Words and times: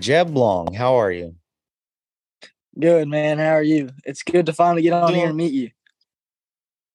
Jeb 0.00 0.34
Long, 0.34 0.72
how 0.72 0.94
are 0.94 1.12
you? 1.12 1.36
Good, 2.78 3.08
man. 3.08 3.38
How 3.38 3.52
are 3.52 3.62
you? 3.62 3.90
It's 4.04 4.22
good 4.22 4.46
to 4.46 4.52
finally 4.52 4.82
get 4.82 4.94
on 4.94 5.12
here 5.12 5.28
and 5.28 5.36
meet 5.36 5.52
you. 5.52 5.70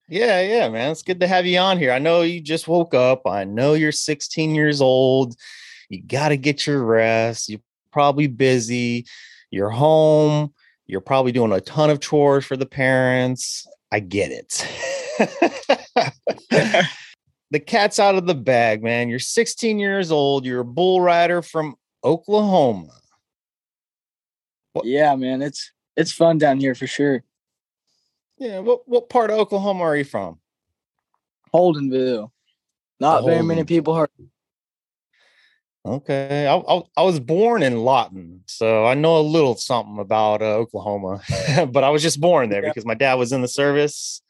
Yeah, 0.08 0.42
yeah, 0.42 0.70
man. 0.70 0.92
It's 0.92 1.04
good 1.04 1.20
to 1.20 1.28
have 1.28 1.46
you 1.46 1.60
on 1.60 1.78
here. 1.78 1.92
I 1.92 2.00
know 2.00 2.22
you 2.24 2.42
just 2.42 2.68
woke 2.68 2.94
up. 2.94 3.28
I 3.28 3.44
know 3.44 3.74
you're 3.74 3.92
16 3.92 4.56
years 4.56 4.82
old. 4.82 5.36
You 5.90 6.02
got 6.02 6.30
to 6.30 6.38
get 6.38 6.66
your 6.66 6.84
rest. 6.84 7.50
You're 7.50 7.62
probably 7.92 8.28
busy. 8.28 9.06
You're 9.52 9.70
home. 9.70 10.54
You're 10.88 11.02
probably 11.02 11.32
doing 11.32 11.52
a 11.52 11.62
ton 11.62 11.90
of 11.90 12.00
chores 12.00 12.46
for 12.46 12.58
the 12.58 12.66
parents. 12.66 13.68
I 13.92 14.00
get 14.00 14.32
it. 14.32 14.68
the 17.52 17.60
cat's 17.60 18.00
out 18.00 18.16
of 18.16 18.26
the 18.26 18.36
bag, 18.36 18.84
man. 18.84 19.10
You're 19.10 19.20
16 19.20 19.78
years 19.80 20.12
old. 20.12 20.46
You're 20.46 20.62
a 20.62 20.66
bull 20.66 21.02
rider 21.02 21.42
from 21.42 21.76
Oklahoma. 22.04 22.92
What? 24.76 24.86
Yeah, 24.86 25.16
man. 25.16 25.42
It's 25.42 25.72
it's 25.96 26.12
fun 26.12 26.38
down 26.38 26.60
here 26.60 26.76
for 26.76 26.86
sure. 26.86 27.24
Yeah. 28.38 28.60
What 28.60 28.82
what 28.86 29.10
part 29.10 29.32
of 29.32 29.38
Oklahoma 29.38 29.84
are 29.84 29.96
you 29.96 30.04
from? 30.04 30.40
Holdenville. 31.54 32.32
Not 33.00 33.24
very 33.24 33.42
many 33.42 33.64
people 33.64 33.96
heard. 33.96 34.10
Okay, 35.86 36.48
I, 36.48 36.56
I, 36.56 36.82
I, 36.98 37.04
was 37.04 37.20
born 37.20 37.62
in 37.62 37.84
Lawton, 37.84 38.42
so 38.48 38.88
I 38.88 38.96
know 38.96 39.20
a 39.20 39.22
little 39.22 39.56
something 39.56 40.00
about 40.00 40.42
uh, 40.42 40.56
Oklahoma, 40.56 41.22
but 41.72 41.84
I 41.84 41.90
was 41.90 42.02
just 42.02 42.20
born 42.20 42.50
there 42.50 42.64
yeah. 42.64 42.70
because 42.70 42.88
my 42.88 42.96
dad 42.96 43.14
was 43.16 43.32
in 43.32 43.44
the 43.44 43.48
service. 43.48 44.24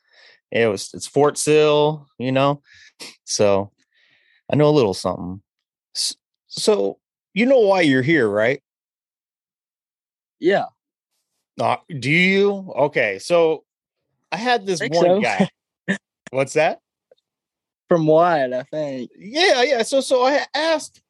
It 0.51 0.67
was 0.67 0.93
it's 0.93 1.07
Fort 1.07 1.37
Sill, 1.37 2.07
you 2.19 2.33
know, 2.33 2.61
so 3.23 3.71
I 4.51 4.57
know 4.57 4.67
a 4.67 4.75
little 4.75 4.93
something. 4.93 5.41
So 6.47 6.99
you 7.33 7.45
know 7.45 7.59
why 7.59 7.81
you're 7.81 8.01
here, 8.01 8.27
right? 8.27 8.61
Yeah. 10.39 10.65
Uh, 11.59 11.77
do 11.99 12.11
you? 12.11 12.73
Okay, 12.75 13.19
so 13.19 13.63
I 14.31 14.37
had 14.37 14.65
this 14.65 14.81
one 14.81 14.91
so. 14.91 15.21
guy. 15.21 15.49
What's 16.31 16.53
that? 16.53 16.79
From 17.87 18.07
Wyatt, 18.07 18.53
I 18.53 18.63
think. 18.63 19.11
Yeah, 19.17 19.61
yeah. 19.63 19.83
So, 19.83 20.01
so 20.01 20.25
I 20.25 20.45
asked, 20.53 21.01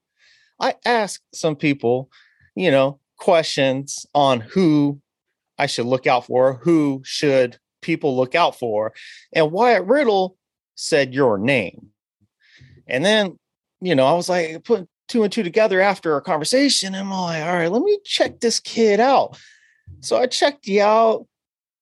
I 0.60 0.76
asked 0.86 1.24
some 1.34 1.56
people, 1.56 2.10
you 2.56 2.70
know, 2.70 3.00
questions 3.18 4.06
on 4.14 4.42
who 4.42 5.00
I 5.58 5.66
should 5.68 5.86
look 5.86 6.06
out 6.06 6.26
for, 6.26 6.56
who 6.56 7.02
should 7.06 7.58
people 7.82 8.16
look 8.16 8.36
out 8.36 8.60
for, 8.60 8.94
and 9.34 9.52
Wyatt 9.52 9.86
Riddle 9.86 10.38
said 10.76 11.14
your 11.14 11.38
name, 11.38 11.92
and 12.88 13.06
then, 13.06 13.40
you 13.80 13.96
know, 13.96 14.06
I 14.06 14.14
was 14.14 14.28
like 14.30 14.64
putting 14.64 14.88
two 15.08 15.24
and 15.24 15.32
two 15.32 15.44
together 15.44 15.82
after 15.82 16.14
our 16.14 16.22
conversation. 16.22 16.96
I'm 16.96 17.12
like, 17.12 17.44
all 17.44 17.54
right, 17.54 17.72
let 17.72 17.82
me 17.82 18.00
check 18.04 18.40
this 18.40 18.60
kid 18.60 19.00
out. 19.00 19.40
So 20.02 20.18
I 20.18 20.28
checked 20.28 20.68
you 20.68 20.82
out 20.82 21.28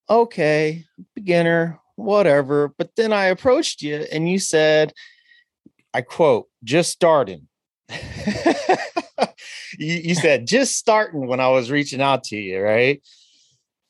okay, 0.09 0.85
beginner, 1.15 1.79
whatever. 1.95 2.73
But 2.77 2.95
then 2.95 3.13
I 3.13 3.25
approached 3.25 3.81
you 3.81 4.05
and 4.11 4.29
you 4.29 4.39
said, 4.39 4.93
I 5.93 6.01
quote, 6.01 6.47
just 6.63 6.91
starting. 6.91 7.47
you, 9.77 9.95
you, 9.95 10.15
said 10.15 10.47
just 10.47 10.77
starting 10.77 11.27
when 11.27 11.39
I 11.39 11.49
was 11.49 11.69
reaching 11.69 12.01
out 12.01 12.23
to 12.25 12.37
you, 12.37 12.61
right? 12.61 13.01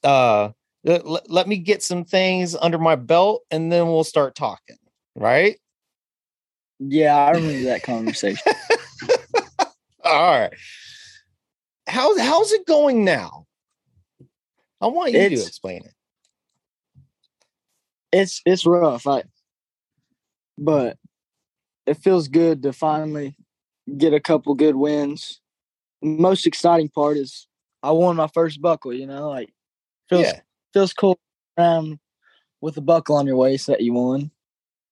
Uh 0.03 0.49
let, 0.83 1.29
let 1.29 1.47
me 1.47 1.57
get 1.57 1.81
some 1.81 2.03
things 2.03 2.55
under 2.55 2.77
my 2.77 2.95
belt 2.95 3.43
and 3.49 3.71
then 3.71 3.87
we'll 3.87 4.03
start 4.03 4.35
talking, 4.35 4.75
right? 5.15 5.57
Yeah, 6.89 7.15
I 7.15 7.31
remember 7.31 7.65
that 7.65 7.83
conversation. 7.83 8.53
All 10.03 10.39
right. 10.39 10.53
How's 11.87 12.19
how's 12.19 12.51
it 12.51 12.65
going 12.65 13.03
now? 13.03 13.45
I 14.81 14.87
want 14.87 15.13
you 15.13 15.19
it's, 15.19 15.41
to 15.41 15.47
explain 15.47 15.83
it 15.83 15.93
it's 18.13 18.41
it's 18.45 18.65
rough. 18.65 19.07
I 19.07 19.23
but 20.57 20.97
it 21.85 21.95
feels 21.95 22.27
good 22.29 22.61
to 22.63 22.71
finally 22.71 23.35
get 23.97 24.13
a 24.13 24.19
couple 24.19 24.53
good 24.53 24.75
wins. 24.75 25.41
most 26.01 26.45
exciting 26.45 26.89
part 26.89 27.17
is 27.17 27.47
I 27.81 27.91
won 27.91 28.15
my 28.15 28.27
first 28.27 28.61
buckle, 28.61 28.93
you 28.93 29.07
know, 29.07 29.29
like 29.29 29.51
feels 30.09 30.27
yeah. 30.27 30.39
feels 30.73 30.93
cool 30.93 31.19
around 31.57 31.99
with 32.61 32.77
a 32.77 32.81
buckle 32.81 33.17
on 33.17 33.27
your 33.27 33.35
waist 33.35 33.67
that 33.67 33.81
you 33.81 33.93
won. 33.93 34.31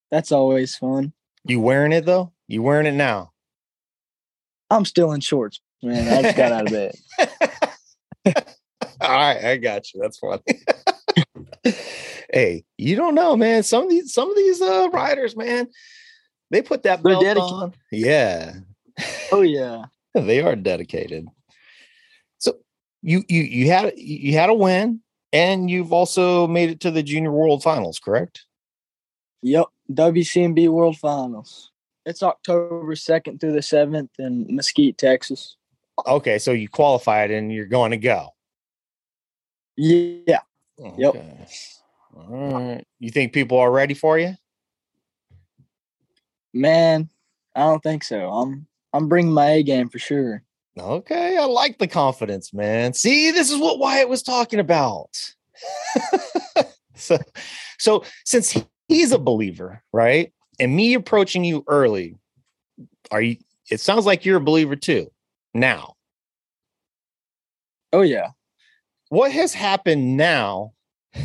That's 0.09 0.31
always 0.31 0.75
fun. 0.75 1.13
You 1.45 1.59
wearing 1.59 1.91
it 1.91 2.05
though? 2.05 2.31
You 2.47 2.61
wearing 2.61 2.85
it 2.85 2.93
now? 2.93 3.31
I'm 4.69 4.85
still 4.85 5.11
in 5.11 5.21
shorts, 5.21 5.59
man. 5.81 6.07
I 6.07 6.21
just 6.21 6.37
got 6.37 6.51
out 6.51 6.67
of 6.67 6.71
bed. 6.71 6.95
All 9.01 9.09
right, 9.09 9.43
I 9.43 9.57
got 9.57 9.93
you. 9.93 10.01
That's 10.01 10.19
funny 10.19 10.41
hey, 12.33 12.63
you 12.77 12.95
don't 12.95 13.15
know, 13.15 13.35
man. 13.35 13.63
Some 13.63 13.83
of 13.83 13.89
these 13.89 14.13
some 14.13 14.29
of 14.29 14.35
these 14.35 14.61
uh 14.61 14.89
riders, 14.93 15.35
man, 15.35 15.67
they 16.49 16.61
put 16.61 16.83
that 16.83 17.03
They're 17.03 17.13
belt 17.13 17.23
dedicated. 17.23 17.53
on. 17.53 17.73
Yeah. 17.91 18.53
Oh 19.31 19.41
yeah. 19.41 19.85
they 20.13 20.41
are 20.41 20.55
dedicated. 20.55 21.27
So 22.37 22.57
you 23.01 23.23
you 23.27 23.41
you 23.41 23.67
had 23.71 23.93
you 23.97 24.33
had 24.33 24.49
a 24.49 24.53
win 24.53 25.01
and 25.33 25.69
you've 25.69 25.93
also 25.93 26.47
made 26.47 26.69
it 26.69 26.81
to 26.81 26.91
the 26.91 27.03
junior 27.03 27.31
world 27.31 27.63
finals, 27.63 27.99
correct? 27.99 28.45
Yep. 29.41 29.65
WCMB 29.91 30.69
World 30.69 30.97
Finals. 30.97 31.71
It's 32.05 32.23
October 32.23 32.95
2nd 32.95 33.39
through 33.39 33.53
the 33.53 33.59
7th 33.59 34.09
in 34.17 34.47
Mesquite, 34.49 34.97
Texas. 34.97 35.57
Okay, 36.07 36.39
so 36.39 36.51
you 36.51 36.67
qualified 36.67 37.31
and 37.31 37.51
you're 37.51 37.65
going 37.65 37.91
to 37.91 37.97
go. 37.97 38.29
Yeah. 39.77 40.39
Okay. 40.79 40.95
Yep. 40.97 41.15
All 42.15 42.51
right. 42.51 42.85
You 42.99 43.11
think 43.11 43.33
people 43.33 43.59
are 43.59 43.71
ready 43.71 43.93
for 43.93 44.17
you? 44.17 44.35
Man, 46.53 47.09
I 47.55 47.61
don't 47.61 47.81
think 47.81 48.03
so. 48.03 48.29
I'm 48.29 48.67
I'm 48.93 49.07
bringing 49.07 49.31
my 49.31 49.49
A 49.51 49.63
game 49.63 49.89
for 49.89 49.99
sure. 49.99 50.43
Okay, 50.77 51.37
I 51.37 51.45
like 51.45 51.77
the 51.77 51.87
confidence, 51.87 52.53
man. 52.53 52.93
See, 52.93 53.31
this 53.31 53.51
is 53.51 53.59
what 53.59 53.79
Wyatt 53.79 54.09
was 54.09 54.23
talking 54.23 54.59
about. 54.59 55.09
so, 56.95 57.17
so 57.77 58.03
since 58.25 58.57
he's 58.91 59.11
a 59.11 59.17
believer, 59.17 59.81
right, 59.93 60.31
and 60.59 60.75
me 60.75 60.93
approaching 60.93 61.43
you 61.43 61.63
early, 61.67 62.15
are 63.11 63.21
you? 63.21 63.37
It 63.69 63.79
sounds 63.79 64.05
like 64.05 64.25
you're 64.25 64.37
a 64.37 64.41
believer 64.41 64.75
too. 64.75 65.11
Now, 65.53 65.95
oh 67.93 68.01
yeah. 68.01 68.29
What 69.09 69.31
has 69.31 69.53
happened 69.53 70.17
now 70.17 70.73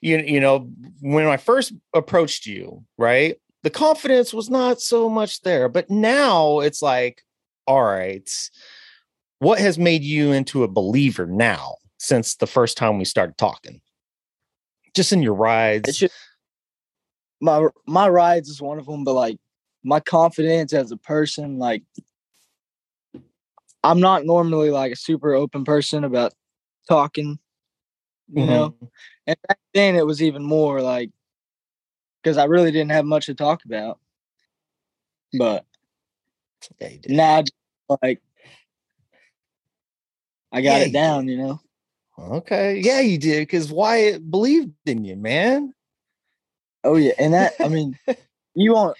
you 0.00 0.18
you 0.18 0.40
know 0.40 0.70
when 1.00 1.26
I 1.26 1.36
first 1.36 1.72
approached 1.94 2.46
you, 2.46 2.84
right? 2.96 3.36
The 3.62 3.70
confidence 3.70 4.32
was 4.32 4.48
not 4.48 4.80
so 4.80 5.08
much 5.08 5.42
there, 5.42 5.68
but 5.68 5.90
now 5.90 6.60
it's 6.60 6.80
like, 6.80 7.22
all 7.66 7.82
right, 7.82 8.30
what 9.40 9.58
has 9.58 9.78
made 9.78 10.02
you 10.02 10.32
into 10.32 10.62
a 10.62 10.68
believer 10.68 11.26
now 11.26 11.76
since 11.98 12.36
the 12.36 12.46
first 12.46 12.76
time 12.76 12.98
we 12.98 13.04
started 13.04 13.36
talking? 13.36 13.80
Just 14.94 15.12
in 15.12 15.22
your 15.22 15.34
rides. 15.34 15.98
Just, 15.98 16.14
my 17.40 17.68
my 17.86 18.08
rides 18.08 18.48
is 18.48 18.60
one 18.60 18.78
of 18.78 18.86
them, 18.86 19.04
but 19.04 19.14
like 19.14 19.38
my 19.84 20.00
confidence 20.00 20.72
as 20.72 20.90
a 20.90 20.96
person, 20.96 21.58
like 21.58 21.82
I'm 23.84 24.00
not 24.00 24.24
normally 24.24 24.70
like 24.70 24.92
a 24.92 24.96
super 24.96 25.34
open 25.34 25.64
person 25.64 26.04
about 26.04 26.34
talking 26.88 27.38
you 28.32 28.42
mm-hmm. 28.42 28.50
know. 28.50 28.74
And 29.26 29.36
back 29.46 29.58
then 29.74 29.96
it 29.96 30.06
was 30.06 30.22
even 30.22 30.42
more 30.42 30.80
like 30.80 31.10
because 32.22 32.36
I 32.36 32.44
really 32.44 32.70
didn't 32.70 32.92
have 32.92 33.04
much 33.04 33.26
to 33.26 33.34
talk 33.34 33.64
about. 33.64 33.98
But 35.38 35.64
yeah, 36.80 36.88
now, 37.08 37.44
like, 38.02 38.20
I 40.50 40.62
got 40.62 40.80
yeah, 40.80 40.86
it 40.86 40.92
down, 40.92 41.28
you 41.28 41.36
know. 41.36 41.60
Okay, 42.18 42.80
yeah, 42.82 43.00
you 43.00 43.18
did 43.18 43.40
because 43.40 43.70
Wyatt 43.70 44.30
believed 44.30 44.72
in 44.86 45.04
you, 45.04 45.16
man. 45.16 45.74
Oh 46.88 46.96
yeah, 46.96 47.12
and 47.18 47.34
that 47.34 47.52
I 47.60 47.68
mean, 47.68 47.98
you 48.54 48.72
won't, 48.72 48.96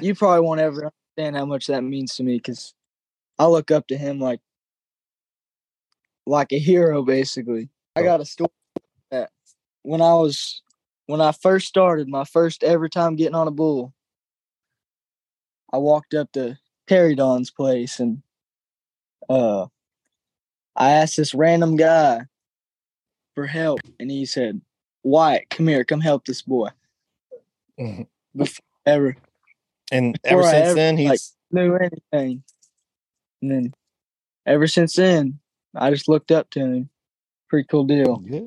you 0.00 0.16
probably 0.16 0.40
won't 0.40 0.58
ever 0.58 0.90
understand 1.16 1.36
how 1.36 1.44
much 1.44 1.68
that 1.68 1.84
means 1.84 2.16
to 2.16 2.24
me 2.24 2.38
because 2.38 2.74
I 3.38 3.46
look 3.46 3.70
up 3.70 3.86
to 3.86 3.96
him 3.96 4.18
like, 4.18 4.40
like 6.26 6.50
a 6.50 6.58
hero, 6.58 7.04
basically. 7.04 7.68
I 7.94 8.00
oh. 8.00 8.02
got 8.02 8.20
a 8.20 8.24
story 8.24 8.50
that 9.12 9.30
when 9.82 10.00
I 10.00 10.12
was 10.14 10.60
when 11.06 11.20
I 11.20 11.30
first 11.30 11.68
started, 11.68 12.08
my 12.08 12.24
first 12.24 12.64
ever 12.64 12.88
time 12.88 13.14
getting 13.14 13.36
on 13.36 13.46
a 13.46 13.52
bull, 13.52 13.94
I 15.72 15.76
walked 15.76 16.14
up 16.14 16.32
to 16.32 16.58
Terry 16.88 17.14
Don's 17.14 17.52
place 17.52 18.00
and 18.00 18.24
uh 19.28 19.66
I 20.74 20.90
asked 20.90 21.16
this 21.16 21.32
random 21.32 21.76
guy 21.76 22.22
for 23.36 23.46
help 23.46 23.82
and 24.00 24.10
he 24.10 24.26
said, 24.26 24.60
Wyatt, 25.04 25.48
come 25.48 25.68
here, 25.68 25.84
come 25.84 26.00
help 26.00 26.24
this 26.24 26.42
boy. 26.42 26.70
Mm-hmm. 27.80 28.02
Before 28.36 28.64
ever. 28.86 29.16
And 29.90 30.18
ever 30.24 30.42
since 30.42 30.54
ever, 30.54 30.74
then 30.74 30.96
he's 30.96 31.08
like, 31.08 31.20
knew 31.50 31.74
anything. 31.74 32.44
And 33.42 33.50
then 33.50 33.74
ever 34.46 34.66
since 34.66 34.94
then, 34.94 35.40
I 35.74 35.90
just 35.90 36.08
looked 36.08 36.30
up 36.30 36.50
to 36.50 36.60
him. 36.60 36.90
Pretty 37.48 37.66
cool 37.68 37.84
deal. 37.84 38.22
Yeah. 38.24 38.40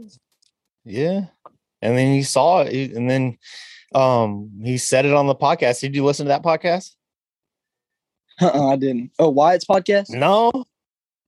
Yeah. 0.85 1.25
And 1.81 1.97
then 1.97 2.13
he 2.13 2.23
saw 2.23 2.61
it, 2.61 2.93
and 2.93 3.09
then 3.09 3.37
um 3.93 4.51
he 4.63 4.77
said 4.77 5.05
it 5.05 5.13
on 5.13 5.27
the 5.27 5.35
podcast. 5.35 5.81
Did 5.81 5.95
you 5.95 6.05
listen 6.05 6.27
to 6.27 6.29
that 6.29 6.43
podcast? 6.43 6.95
Uh-uh, 8.41 8.69
I 8.69 8.75
didn't. 8.77 9.11
Oh, 9.19 9.29
Wyatt's 9.29 9.65
podcast? 9.65 10.09
No. 10.09 10.51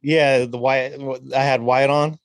Yeah, 0.01 0.45
the 0.45 0.57
Wyatt. 0.57 1.01
I 1.35 1.43
had 1.43 1.61
Wyatt 1.61 1.89
on. 1.89 2.19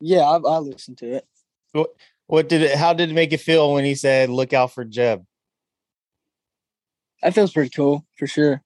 Yeah, 0.00 0.20
I, 0.20 0.36
I 0.36 0.58
listened 0.58 0.98
to 0.98 1.16
it. 1.16 1.26
What, 1.72 1.90
what 2.32 2.48
did 2.48 2.62
it? 2.62 2.78
How 2.78 2.94
did 2.94 3.10
it 3.10 3.12
make 3.12 3.30
you 3.30 3.36
feel 3.36 3.74
when 3.74 3.84
he 3.84 3.94
said, 3.94 4.30
"Look 4.30 4.54
out 4.54 4.72
for 4.72 4.86
Jeb"? 4.86 5.26
That 7.22 7.34
feels 7.34 7.52
pretty 7.52 7.68
cool 7.68 8.06
for 8.16 8.26
sure. 8.26 8.62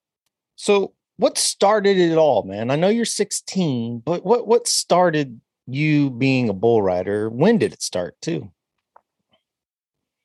So, 0.54 0.94
what 1.16 1.36
started 1.36 1.98
it 1.98 2.16
all, 2.16 2.44
man? 2.44 2.70
I 2.70 2.76
know 2.76 2.88
you're 2.88 3.04
16, 3.04 4.02
but 4.04 4.24
what 4.24 4.46
what 4.46 4.68
started 4.68 5.40
you 5.66 6.10
being 6.10 6.48
a 6.48 6.52
bull 6.52 6.80
rider? 6.80 7.28
When 7.28 7.58
did 7.58 7.72
it 7.72 7.82
start, 7.82 8.14
too? 8.20 8.52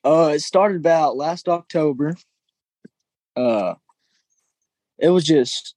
Uh, 0.04 0.34
it 0.36 0.42
started 0.42 0.76
about 0.76 1.16
last 1.16 1.48
October. 1.48 2.14
Uh, 3.34 3.74
it 4.98 5.08
was 5.08 5.24
just 5.24 5.74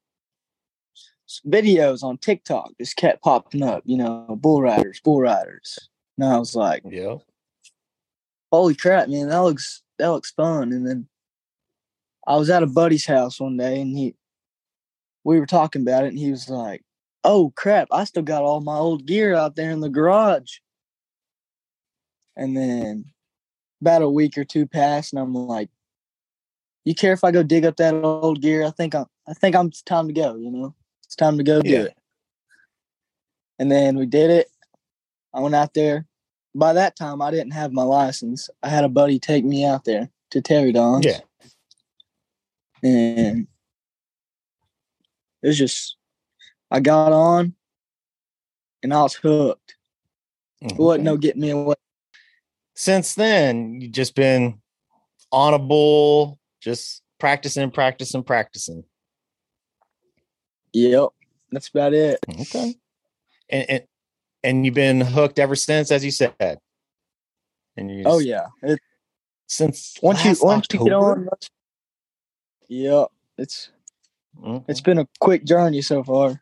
videos 1.47 2.03
on 2.03 2.19
TikTok 2.19 2.73
just 2.79 2.95
kept 2.95 3.23
popping 3.23 3.63
up. 3.63 3.81
You 3.87 3.97
know, 3.97 4.37
bull 4.39 4.61
riders, 4.61 5.01
bull 5.03 5.19
riders, 5.19 5.89
and 6.19 6.27
I 6.27 6.37
was 6.37 6.53
like, 6.53 6.83
Yeah. 6.85 7.15
"Holy 8.55 8.75
crap, 8.75 9.07
man! 9.09 9.29
That 9.29 9.39
looks 9.39 9.83
that 9.97 10.07
looks 10.09 10.31
fun." 10.31 10.71
And 10.71 10.87
then 10.87 11.07
I 12.27 12.37
was 12.37 12.49
at 12.49 12.63
a 12.63 12.67
buddy's 12.67 13.05
house 13.05 13.39
one 13.39 13.57
day, 13.57 13.81
and 13.81 13.97
he 13.97 14.15
we 15.23 15.39
were 15.39 15.45
talking 15.45 15.81
about 15.81 16.05
it, 16.05 16.09
and 16.09 16.19
he 16.19 16.31
was 16.31 16.49
like, 16.49 16.83
"Oh 17.23 17.51
crap! 17.55 17.87
I 17.91 18.03
still 18.05 18.23
got 18.23 18.43
all 18.43 18.61
my 18.61 18.77
old 18.77 19.05
gear 19.05 19.33
out 19.35 19.55
there 19.55 19.71
in 19.71 19.79
the 19.81 19.89
garage." 19.89 20.57
And 22.37 22.55
then 22.55 23.05
about 23.81 24.01
a 24.01 24.09
week 24.09 24.37
or 24.37 24.43
two 24.43 24.67
passed, 24.67 25.13
and 25.13 25.21
I'm 25.21 25.33
like, 25.33 25.69
"You 26.83 26.95
care 26.95 27.13
if 27.13 27.23
I 27.23 27.31
go 27.31 27.43
dig 27.43 27.65
up 27.65 27.77
that 27.77 27.93
old 27.93 28.41
gear? 28.41 28.63
I 28.63 28.71
think 28.71 28.95
I'm. 28.95 29.05
I 29.27 29.33
think 29.33 29.55
I'm. 29.55 29.67
It's 29.67 29.81
time 29.81 30.07
to 30.07 30.13
go. 30.13 30.35
You 30.35 30.51
know, 30.51 30.75
it's 31.03 31.15
time 31.15 31.37
to 31.37 31.43
go 31.43 31.61
do 31.61 31.69
Yeah. 31.69 31.81
it." 31.83 31.97
And 33.59 33.71
then 33.71 33.97
we 33.97 34.05
did 34.05 34.29
it. 34.29 34.49
I 35.33 35.39
went 35.39 35.55
out 35.55 35.73
there. 35.73 36.05
By 36.57 36.71
that 36.71 36.95
time, 36.95 37.21
I 37.21 37.31
didn't 37.31 37.51
have 37.51 37.73
my 37.73 37.83
license. 37.83 38.49
I 38.63 38.69
had 38.69 38.85
a 38.85 38.89
buddy 38.89 39.19
take 39.19 39.43
me 39.43 39.65
out 39.65 39.83
there 39.83 40.09
to 40.31 40.41
Terry 40.41 40.71
Don's. 40.71 41.05
Yeah. 41.05 41.19
And 42.81 43.47
it 45.43 45.47
was 45.47 45.57
just, 45.57 45.97
I 46.71 46.79
got 46.79 47.11
on 47.11 47.55
and 48.81 48.93
I 48.93 49.01
was 49.01 49.15
hooked. 49.15 49.75
Mm, 50.63 50.71
it 50.71 50.77
wasn't 50.77 51.03
no 51.03 51.17
getting 51.17 51.41
me 51.41 51.49
away. 51.49 51.75
Since 52.73 53.15
then, 53.15 53.81
you've 53.81 53.91
just 53.91 54.15
been 54.15 54.61
on 55.33 55.53
a 55.53 55.59
bull, 55.59 56.39
just 56.61 57.01
practicing, 57.19 57.69
practicing, 57.69 58.23
practicing. 58.23 58.85
Yep. 60.71 61.09
That's 61.51 61.67
about 61.67 61.93
it. 61.93 62.19
Okay. 62.29 62.75
And 63.49 63.69
and, 63.69 63.83
and 64.45 64.65
you've 64.65 64.75
been 64.75 65.01
hooked 65.01 65.39
ever 65.39 65.55
since, 65.55 65.91
as 65.91 66.05
you 66.05 66.11
said. 66.11 66.59
And 67.75 67.91
you 67.91 68.03
Oh 68.05 68.19
yeah. 68.19 68.47
It, 68.61 68.79
since 69.47 69.97
once 70.01 70.23
you 70.23 70.35
once 70.41 70.67
you 70.71 70.79
get 70.83 70.93
on, 70.93 71.27
yep. 72.67 73.07
It's 73.37 73.69
Mhm. 74.39 74.65
it's 74.67 74.81
been 74.81 74.99
a 74.99 75.07
quick 75.19 75.45
journey 75.45 75.81
so 75.81 76.03
far. 76.03 76.41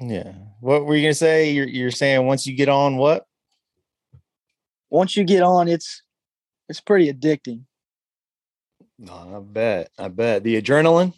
Yeah. 0.00 0.32
What 0.60 0.84
were 0.84 0.94
you 0.96 1.02
gonna 1.02 1.14
say? 1.14 1.50
You're 1.50 1.66
you're 1.68 1.90
saying 1.90 2.26
once 2.26 2.46
you 2.46 2.54
get 2.56 2.68
on 2.68 2.96
what? 2.96 3.26
Once 4.90 5.16
you 5.16 5.24
get 5.24 5.42
on, 5.42 5.68
it's 5.68 6.02
it's 6.68 6.80
pretty 6.80 7.12
addicting. 7.12 7.64
No, 8.98 9.36
I 9.36 9.40
bet. 9.40 9.90
I 9.98 10.08
bet. 10.08 10.42
The 10.42 10.60
adrenaline? 10.60 11.12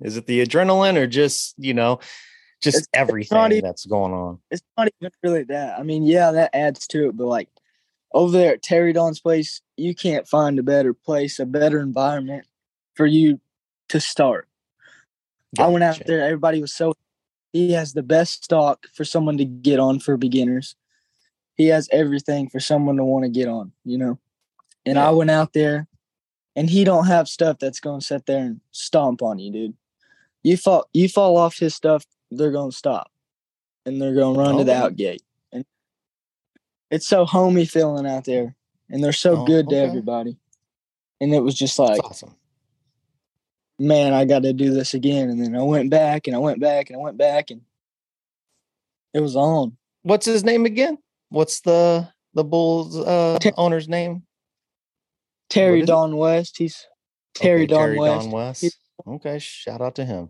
Is 0.00 0.16
it 0.16 0.26
the 0.26 0.44
adrenaline 0.44 0.96
or 0.96 1.06
just, 1.06 1.54
you 1.56 1.74
know, 1.74 2.00
just 2.62 2.76
It's- 2.76 2.80
it's 2.82 2.88
everything 2.94 3.52
even- 3.52 3.64
that's 3.64 3.84
going 3.86 4.12
on? 4.12 4.38
It's 4.50 4.62
not 4.78 4.88
even 5.00 5.12
really 5.22 5.42
that. 5.44 5.78
I 5.78 5.82
mean, 5.82 6.04
yeah, 6.04 6.30
that 6.30 6.54
adds 6.54 6.86
to 6.88 7.08
it, 7.08 7.16
but 7.16 7.26
like 7.26 7.48
over 8.12 8.32
there 8.36 8.54
at 8.54 8.62
Terry 8.62 8.92
Don's 8.92 9.20
place, 9.20 9.60
you 9.76 9.94
can't 9.94 10.26
find 10.28 10.58
a 10.58 10.62
better 10.62 10.94
place, 10.94 11.38
a 11.38 11.46
better 11.46 11.80
environment 11.80 12.46
for 12.94 13.06
you 13.06 13.40
to 13.88 14.00
start. 14.00 14.48
I 15.58 15.66
went 15.66 15.84
out 15.84 16.00
there, 16.06 16.22
everybody 16.22 16.60
was 16.60 16.72
so 16.72 16.94
he 17.52 17.72
has 17.72 17.92
the 17.92 18.02
best 18.02 18.44
stock 18.44 18.86
for 18.94 19.04
someone 19.04 19.36
to 19.36 19.44
get 19.44 19.78
on 19.78 19.98
for 20.00 20.16
beginners. 20.16 20.74
He 21.54 21.66
has 21.66 21.86
everything 21.92 22.48
for 22.48 22.60
someone 22.60 22.96
to 22.96 23.04
want 23.04 23.24
to 23.24 23.28
get 23.28 23.46
on, 23.48 23.72
you 23.84 23.98
know. 23.98 24.18
And 24.86 24.96
Yeah. 24.96 25.08
I 25.08 25.10
went 25.10 25.30
out 25.30 25.52
there 25.52 25.86
and 26.56 26.70
he 26.70 26.84
don't 26.84 27.06
have 27.06 27.28
stuff 27.28 27.58
that's 27.58 27.78
gonna 27.80 28.00
sit 28.00 28.24
there 28.24 28.38
and 28.42 28.60
stomp 28.70 29.20
on 29.22 29.38
you, 29.38 29.52
dude. 29.52 29.74
You 30.42 30.56
fall 30.56 30.88
you 30.94 31.08
fall 31.10 31.36
off 31.36 31.58
his 31.58 31.74
stuff, 31.74 32.06
they're 32.38 32.52
gonna 32.52 32.72
stop. 32.72 33.10
And 33.86 34.00
they're 34.00 34.14
gonna 34.14 34.38
run 34.38 34.58
to 34.58 34.64
the 34.64 34.72
Okay. 34.72 34.80
out 34.80 34.96
gate. 34.96 35.22
And 35.52 35.64
it's 36.90 37.06
so 37.06 37.24
homey 37.24 37.64
feeling 37.64 38.06
out 38.06 38.24
there. 38.24 38.54
And 38.90 39.02
they're 39.02 39.12
so 39.12 39.38
Oh, 39.42 39.44
good 39.46 39.68
to 39.70 39.76
everybody. 39.76 40.36
And 41.20 41.34
it 41.34 41.40
was 41.40 41.54
just 41.54 41.78
like 41.78 42.02
awesome. 42.04 42.34
man, 43.78 44.12
I 44.12 44.24
got 44.24 44.42
to 44.42 44.52
do 44.52 44.72
this 44.72 44.94
again. 44.94 45.30
And 45.30 45.42
then 45.42 45.56
I 45.56 45.62
went 45.62 45.90
back 45.90 46.26
and 46.26 46.36
I 46.36 46.38
went 46.38 46.60
back 46.60 46.90
and 46.90 46.96
I 46.98 47.02
went 47.02 47.16
back 47.16 47.50
and 47.50 47.62
it 49.14 49.20
was 49.20 49.34
on. 49.36 49.76
What's 50.02 50.26
his 50.26 50.44
name 50.44 50.66
again? 50.66 50.98
What's 51.30 51.60
the 51.60 52.08
the 52.34 52.44
Bulls 52.44 52.96
uh 52.98 53.38
Ter- 53.40 53.52
owner's 53.56 53.88
name? 53.88 54.24
Terry 55.48 55.80
is 55.80 55.84
it? 55.84 55.86
Don 55.86 56.16
West. 56.16 56.56
He's 56.58 56.86
Terry 57.34 57.62
Okay, 57.62 57.66
Don 57.68 57.78
Terry 57.80 57.98
West. 57.98 58.22
Don 58.24 58.30
West. 58.32 58.60
He- 58.62 58.70
Okay, 59.04 59.38
shout 59.40 59.80
out 59.80 59.96
to 59.96 60.04
him. 60.04 60.28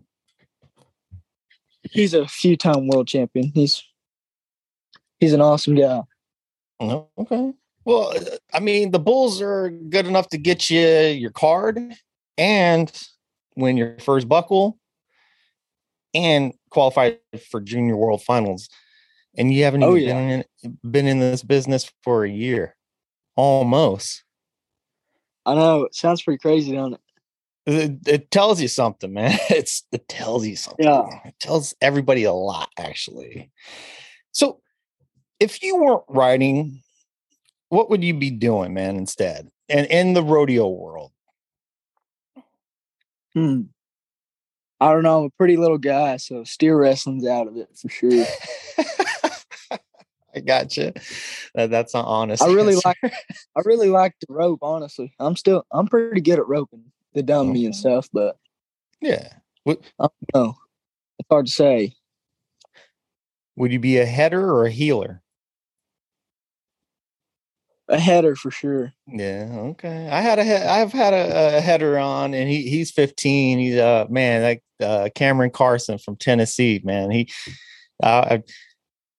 He's 1.91 2.13
a 2.13 2.27
few 2.27 2.55
time 2.57 2.87
world 2.87 3.07
champion. 3.07 3.51
He's 3.53 3.83
he's 5.19 5.33
an 5.33 5.41
awesome 5.41 5.75
guy. 5.75 6.01
Okay. 6.81 7.53
Well, 7.85 8.13
I 8.53 8.59
mean, 8.59 8.91
the 8.91 8.99
Bulls 8.99 9.41
are 9.41 9.69
good 9.69 10.07
enough 10.07 10.29
to 10.29 10.37
get 10.37 10.69
you 10.69 10.79
your 10.79 11.31
card 11.31 11.79
and 12.37 12.91
win 13.55 13.77
your 13.77 13.97
first 13.99 14.27
buckle 14.29 14.79
and 16.13 16.53
qualify 16.69 17.11
for 17.49 17.59
junior 17.59 17.97
world 17.97 18.23
finals. 18.23 18.69
And 19.37 19.53
you 19.53 19.63
haven't 19.63 19.83
Oh, 19.83 19.97
even 19.97 20.15
been, 20.15 20.45
in, 20.63 20.91
been 20.91 21.07
in 21.07 21.19
this 21.19 21.43
business 21.43 21.91
for 22.03 22.23
a 22.23 22.29
year. 22.29 22.75
Almost. 23.35 24.23
I 25.45 25.55
know 25.55 25.83
it 25.83 25.95
sounds 25.95 26.21
pretty 26.21 26.37
crazy, 26.37 26.73
don't 26.73 26.93
it? 26.93 27.01
It, 27.65 28.07
it 28.07 28.31
tells 28.31 28.61
you 28.61 28.67
something, 28.67 29.13
man. 29.13 29.37
It's 29.49 29.83
it 29.91 30.07
tells 30.07 30.45
you 30.45 30.55
something. 30.55 30.85
Yeah. 30.85 31.07
It 31.25 31.35
tells 31.39 31.73
everybody 31.81 32.23
a 32.23 32.33
lot, 32.33 32.69
actually. 32.77 33.51
So 34.31 34.59
if 35.39 35.63
you 35.63 35.77
weren't 35.77 36.03
riding, 36.09 36.81
what 37.69 37.89
would 37.89 38.03
you 38.03 38.13
be 38.13 38.31
doing, 38.31 38.73
man, 38.73 38.97
instead? 38.97 39.49
And 39.69 39.87
in 39.87 40.13
the 40.13 40.23
rodeo 40.23 40.67
world. 40.67 41.11
Hmm. 43.33 43.61
I 44.79 44.91
don't 44.91 45.03
know. 45.03 45.19
I'm 45.19 45.25
a 45.25 45.29
pretty 45.31 45.55
little 45.55 45.77
guy, 45.77 46.17
so 46.17 46.43
steer 46.43 46.77
wrestling's 46.77 47.25
out 47.25 47.47
of 47.47 47.55
it 47.55 47.69
for 47.77 47.87
sure. 47.87 48.25
I 50.35 50.39
got 50.39 50.75
you. 50.75 50.91
That, 51.55 51.69
that's 51.69 51.93
not 51.93 52.05
honest. 52.05 52.43
I 52.43 52.47
really 52.47 52.73
answer. 52.85 52.93
like 53.03 53.13
I 53.55 53.61
really 53.63 53.89
like 53.89 54.17
to 54.19 54.27
rope, 54.29 54.59
honestly. 54.61 55.13
I'm 55.19 55.37
still 55.37 55.65
I'm 55.71 55.87
pretty 55.87 56.21
good 56.21 56.39
at 56.39 56.47
roping 56.47 56.83
the 57.13 57.23
dummy 57.23 57.65
and 57.65 57.75
stuff, 57.75 58.09
but 58.13 58.37
Yeah. 59.01 59.29
no, 59.65 59.75
it's 61.19 61.27
hard 61.29 61.45
to 61.47 61.51
say. 61.51 61.93
Would 63.55 63.71
you 63.71 63.79
be 63.79 63.97
a 63.99 64.05
header 64.05 64.51
or 64.51 64.65
a 64.65 64.71
heeler? 64.71 65.21
A 67.89 67.99
header 67.99 68.35
for 68.35 68.49
sure. 68.49 68.93
Yeah. 69.07 69.49
Okay. 69.51 70.07
I 70.09 70.21
had 70.21 70.39
a 70.39 70.43
he- 70.43 70.51
I've 70.53 70.93
had 70.93 71.13
a, 71.13 71.57
a 71.57 71.61
header 71.61 71.99
on, 71.99 72.33
and 72.33 72.49
he 72.49 72.67
he's 72.69 72.91
15. 72.91 73.59
He's 73.59 73.77
uh 73.77 74.05
man 74.09 74.41
like 74.41 74.63
uh, 74.81 75.09
Cameron 75.13 75.51
Carson 75.51 75.97
from 75.97 76.15
Tennessee. 76.15 76.81
Man, 76.83 77.11
he, 77.11 77.29
uh, 78.01 78.25
I- 78.31 78.43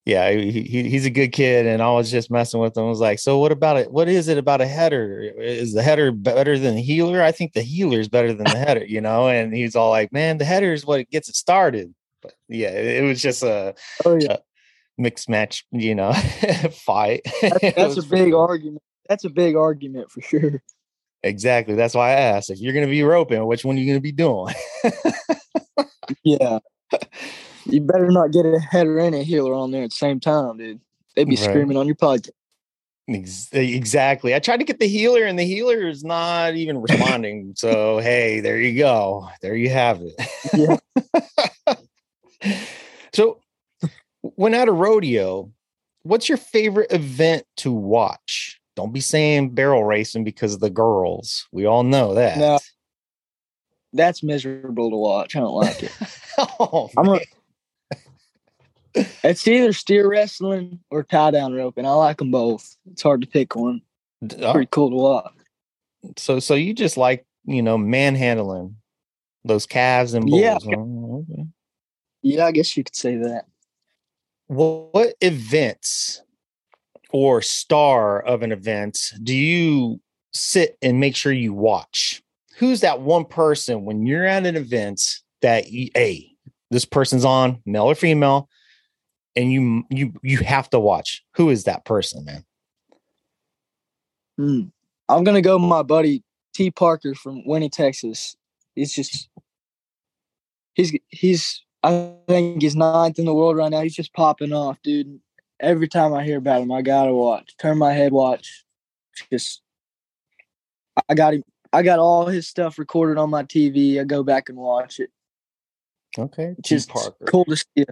yeah, 0.05 0.31
he, 0.31 0.63
he 0.63 0.89
he's 0.89 1.07
a 1.07 1.11
good 1.11 1.33
kid, 1.33 1.67
and 1.67 1.83
I 1.83 1.91
was 1.93 2.11
just 2.11 2.31
messing 2.31 2.61
with 2.61 2.77
him. 2.77 2.85
I 2.85 2.89
was 2.89 3.01
like, 3.01 3.19
so 3.19 3.39
what 3.39 3.53
about 3.53 3.79
it? 3.79 3.91
What 3.91 4.09
is 4.09 4.29
it 4.29 4.37
about 4.37 4.61
a 4.61 4.67
header? 4.67 5.21
Is 5.39 5.73
the 5.73 5.83
header 5.83 6.13
better 6.13 6.59
than 6.59 6.75
the 6.75 6.83
heeler? 6.83 7.23
I 7.23 7.33
think 7.33 7.55
the 7.55 7.63
heeler 7.63 8.01
is 8.01 8.09
better 8.09 8.35
than 8.35 8.45
the 8.45 8.59
header. 8.59 8.85
You 8.85 9.01
know, 9.01 9.29
and 9.29 9.55
he's 9.55 9.75
all 9.75 9.91
like, 9.91 10.13
man, 10.13 10.37
the 10.39 10.45
header 10.45 10.73
is 10.73 10.85
what 10.85 11.09
gets 11.11 11.29
it 11.31 11.37
started. 11.37 11.95
But 12.23 12.35
yeah, 12.49 12.69
it, 12.71 13.03
it 13.03 13.07
was 13.07 13.23
just 13.23 13.43
a 13.43 13.75
Oh 14.05 14.19
yeah. 14.21 14.37
mixed 14.99 15.29
match, 15.29 15.65
you 15.73 15.95
know, 15.95 16.13
fight. 16.73 17.23
That's, 17.41 17.75
that's 17.75 17.97
a 17.99 18.03
big 18.03 18.35
argument. 18.35 18.83
That's 19.09 19.25
a 19.25 19.31
big 19.31 19.57
argument 19.57 20.11
for 20.11 20.21
sure. 20.21 20.63
Exactly. 21.23 21.75
That's 21.75 21.95
why 21.95 22.11
I 22.11 22.21
asked 22.21 22.51
if 22.51 22.61
you're 22.61 22.75
going 22.75 22.85
to 22.85 22.91
be 22.91 23.03
roping, 23.03 23.45
which 23.47 23.65
one 23.65 23.77
are 23.77 23.79
you 23.79 23.87
going 23.87 23.99
to 23.99 24.03
be 24.03 24.13
doing? 24.13 24.55
Yeah. 26.23 26.59
You 27.67 27.81
better 27.81 28.11
not 28.11 28.33
get 28.33 28.45
a 28.47 28.59
header 28.59 28.99
and 28.99 29.15
a 29.15 29.23
heeler 29.23 29.55
on 29.55 29.71
there 29.71 29.83
at 29.85 29.91
the 29.91 29.97
same 29.97 30.21
time, 30.21 30.59
dude. 30.59 30.81
They'd 31.15 31.29
be 31.29 31.37
Right. 31.37 31.45
screaming 31.45 31.77
on 31.77 31.87
your 31.87 31.97
podcast. 31.97 32.31
Exactly. 33.07 34.35
I 34.35 34.39
tried 34.39 34.59
to 34.59 34.65
get 34.65 34.79
the 34.81 34.89
heeler, 34.89 35.25
and 35.25 35.39
the 35.39 35.45
heeler 35.45 35.87
is 35.87 36.03
not 36.05 36.55
even 36.55 36.81
responding. 36.81 37.53
so 37.57 37.99
hey, 37.99 38.41
there 38.41 38.59
you 38.59 38.79
go. 38.79 39.29
There 39.43 39.55
you 39.55 39.69
have 39.71 40.01
it. 40.03 40.79
Yeah. 41.67 41.77
so, 43.13 43.41
when 44.21 44.55
at 44.55 44.69
a 44.69 44.73
rodeo, 44.73 45.51
what's 46.03 46.29
your 46.29 46.39
favorite 46.39 46.93
event 46.93 47.45
to 47.59 47.71
watch? 47.73 48.61
Don't 48.75 48.93
be 48.93 49.01
saying 49.01 49.51
barrel 49.51 49.85
racing 49.85 50.25
because 50.25 50.55
of 50.55 50.61
the 50.61 50.71
girls. 50.71 51.47
We 51.53 51.67
all 51.67 51.83
know 51.85 52.15
that. 52.15 52.39
No. 52.39 52.59
That's 53.93 54.23
miserable 54.23 54.91
to 54.91 54.97
watch. 54.97 55.37
I 55.37 55.41
don't 55.41 55.55
like 55.55 55.83
it. 55.83 55.93
oh, 56.59 56.91
I'm 56.97 57.09
a-. 57.11 57.21
It's 58.95 59.47
either 59.49 59.73
steer 59.73 60.09
wrestling 60.09 60.81
or 60.91 61.03
tie 61.03 61.33
down 61.33 61.53
roping. 61.55 61.87
I 61.87 61.91
like 61.91 62.19
them 62.19 62.31
both. 62.31 62.77
It's 62.91 63.03
hard 63.03 63.21
to 63.23 63.27
pick 63.27 63.57
one. 63.57 63.83
Oh, 64.41 64.53
Pretty 64.53 64.69
cool 64.71 64.91
to 64.91 64.97
watch. 64.97 65.33
so 66.17 66.39
so 66.39 66.55
you 66.55 66.75
just 66.75 66.97
like 66.97 67.27
you 67.45 67.63
know 67.63 67.77
manhandling 67.77 68.77
those 69.45 69.67
calves 69.67 70.15
and 70.15 70.27
bulls. 70.27 70.65
Yeah. 70.65 70.77
Okay. 70.77 71.49
Yeah, 72.23 72.47
I 72.47 72.53
guess 72.53 72.77
you 72.77 72.85
could 72.85 72.97
say 72.97 73.17
that. 73.17 73.45
What, 74.47 74.95
what 74.95 75.15
events 75.21 76.23
or 77.11 77.43
star 77.43 78.21
of 78.21 78.43
an 78.43 78.53
event 78.53 79.13
do 79.23 79.35
you 79.35 80.01
sit 80.33 80.79
and 80.81 81.01
make 81.01 81.17
sure 81.17 81.33
you 81.33 81.53
watch? 81.53 82.23
Who's 82.57 82.81
that 82.81 83.01
one 83.01 83.25
person 83.25 83.85
when 83.85 84.07
you're 84.07 84.25
at 84.25 84.47
an 84.47 84.57
event 84.57 85.03
that 85.43 85.71
you, 85.71 85.91
hey, 85.95 86.31
this 86.71 86.85
person's 86.85 87.25
on, 87.25 87.61
male 87.67 87.85
or 87.85 87.95
female, 87.95 88.49
and 89.37 89.53
you 89.53 89.85
you 89.91 90.13
you 90.23 90.39
have 90.39 90.71
to 90.71 90.81
watch? 90.81 91.25
Who 91.37 91.51
is 91.51 91.65
that 91.65 91.85
person, 91.85 92.25
man? 92.25 92.45
Hmm. 94.37 94.61
I'm 95.09 95.25
gonna 95.25 95.43
go 95.43 95.59
my 95.59 95.83
buddy 95.83 96.23
T 96.55 96.71
Parker 96.71 97.15
from 97.15 97.47
Winnie, 97.47 97.69
Texas. 97.69 98.37
He's 98.75 98.95
just 98.95 99.29
he's 100.75 100.97
he's 101.09 101.63
I 101.83 102.15
think 102.29 102.63
he's 102.63 102.77
ninth 102.77 103.19
in 103.19 103.27
the 103.27 103.35
world 103.35 103.57
right 103.57 103.71
now. 103.71 103.83
He's 103.83 103.95
just 103.95 104.15
popping 104.15 104.53
off, 104.53 104.79
dude. 104.83 105.21
Every 105.61 105.89
time 105.89 106.15
I 106.15 106.25
hear 106.25 106.39
about 106.39 106.63
him, 106.63 106.73
I 106.73 106.83
gotta 106.83 107.13
watch. 107.13 107.55
Turn 107.59 107.79
my 107.79 107.93
head, 107.93 108.13
watch. 108.13 108.65
Just 109.31 109.63
I 111.09 111.15
got 111.15 111.35
him. 111.35 111.45
I 111.73 111.83
got 111.83 111.99
all 111.99 112.27
his 112.27 112.47
stuff 112.47 112.79
recorded 112.79 113.19
on 113.19 113.31
my 113.31 113.43
TV. 113.43 114.01
I 114.01 114.05
go 114.05 114.23
back 114.23 114.49
and 114.49 114.57
watch 114.57 115.01
it. 115.01 115.11
Okay, 116.17 116.55
T. 116.57 116.63
just 116.63 116.89
Parker. 116.89 117.25
cool 117.27 117.45
to 117.47 117.57
see. 117.57 117.67
All 117.79 117.85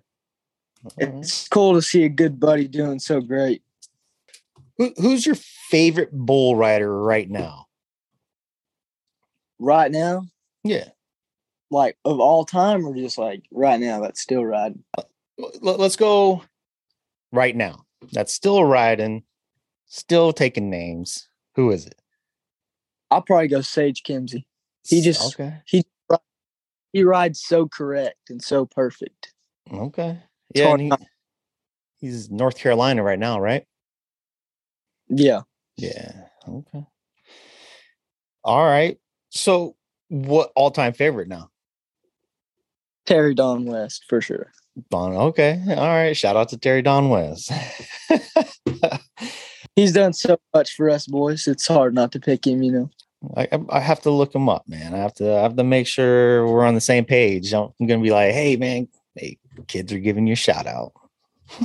right. 0.85 1.09
It's 1.15 1.49
cool 1.49 1.75
to 1.75 1.83
see 1.83 2.05
a 2.05 2.09
good 2.09 2.39
buddy 2.41 2.69
doing 2.69 2.99
so 2.99 3.21
great. 3.21 3.63
Who, 4.79 4.93
who's 4.97 5.27
your 5.27 5.37
favorite 5.37 6.11
bull 6.13 6.57
rider 6.57 7.03
right 7.03 7.29
now? 7.29 7.67
Right 9.59 9.93
now, 9.93 10.25
Yeah, 10.65 10.89
like 11.71 11.97
of 12.05 12.19
all 12.19 12.45
time, 12.45 12.85
or 12.85 12.95
just 12.97 13.17
like 13.17 13.45
right 13.53 13.79
now 13.79 14.01
that's 14.01 14.21
still 14.21 14.45
riding. 14.45 14.83
Uh, 14.99 15.05
let's 15.61 15.95
go 15.95 16.43
right 17.31 17.55
now. 17.55 17.87
That's 18.13 18.33
still 18.33 18.65
riding, 18.65 19.23
still 19.87 20.33
taking 20.33 20.69
names. 20.69 21.29
Who 21.55 21.71
is 21.71 21.87
it? 21.87 21.95
I'll 23.13 23.23
probably 23.23 23.49
go 23.49 23.61
Sage 23.61 24.03
Kimzey. 24.03 24.47
He 24.85 25.01
just- 25.01 25.39
okay, 25.39 25.59
He 25.67 25.85
he 26.93 27.05
rides 27.05 27.41
so 27.41 27.69
correct 27.69 28.31
and 28.31 28.43
so 28.43 28.67
perfect. 28.67 29.33
okay, 29.73 30.11
It's 30.11 30.32
yeah. 30.55 30.77
he- 30.77 30.93
he's 32.01 32.31
North 32.31 32.57
Carolina 32.59 33.03
right 33.03 33.19
now, 33.19 33.41
right? 33.41 33.65
Yeah. 35.09 35.43
Yeah. 35.77 36.13
Okay. 36.49 36.85
All 38.45 38.65
right. 38.65 38.99
So, 39.31 39.77
what 40.09 40.51
all-time 40.57 40.93
favorite 40.93 41.29
now? 41.29 41.51
Terry 43.07 43.35
Don 43.35 43.65
West 43.65 44.05
for 44.09 44.21
sure. 44.21 44.53
Don. 44.91 45.13
Okay. 45.15 45.63
All 45.69 45.75
right. 45.77 46.17
Shout 46.17 46.37
out 46.37 46.49
to 46.51 46.59
Terry 46.59 46.83
Don 46.83 47.09
West. 47.09 47.51
He's 49.77 49.93
done 49.93 50.13
so 50.13 50.39
much 50.55 50.75
for 50.75 50.91
us 50.91 51.07
boys. 51.07 51.47
It's 51.47 51.67
hard 51.67 51.95
not 51.95 52.13
to 52.13 52.21
pick 52.21 52.47
him, 52.47 52.63
you 52.63 52.73
know. 52.73 52.91
I, 53.37 53.49
I- 53.53 53.77
I 53.77 53.81
have 53.81 54.01
to 54.03 54.11
look 54.11 54.35
him 54.35 54.49
up, 54.49 54.65
man. 54.69 54.95
I 54.95 54.99
have 54.99 55.15
to 55.15 55.37
I 55.37 55.43
have 55.43 55.57
to 55.57 55.65
make 55.65 55.87
sure 55.87 56.47
we're 56.47 56.65
on 56.65 56.75
the 56.75 56.81
same 56.81 57.05
page. 57.05 57.53
I'm 57.55 57.71
gonna 57.81 58.03
be 58.03 58.11
like, 58.11 58.33
hey 58.33 58.57
man, 58.57 58.89
hey, 59.15 59.39
kids 59.69 59.93
are 59.93 59.99
giving 59.99 60.27
you 60.27 60.33
a 60.35 60.37
shout 60.37 60.67
out. 60.67 60.93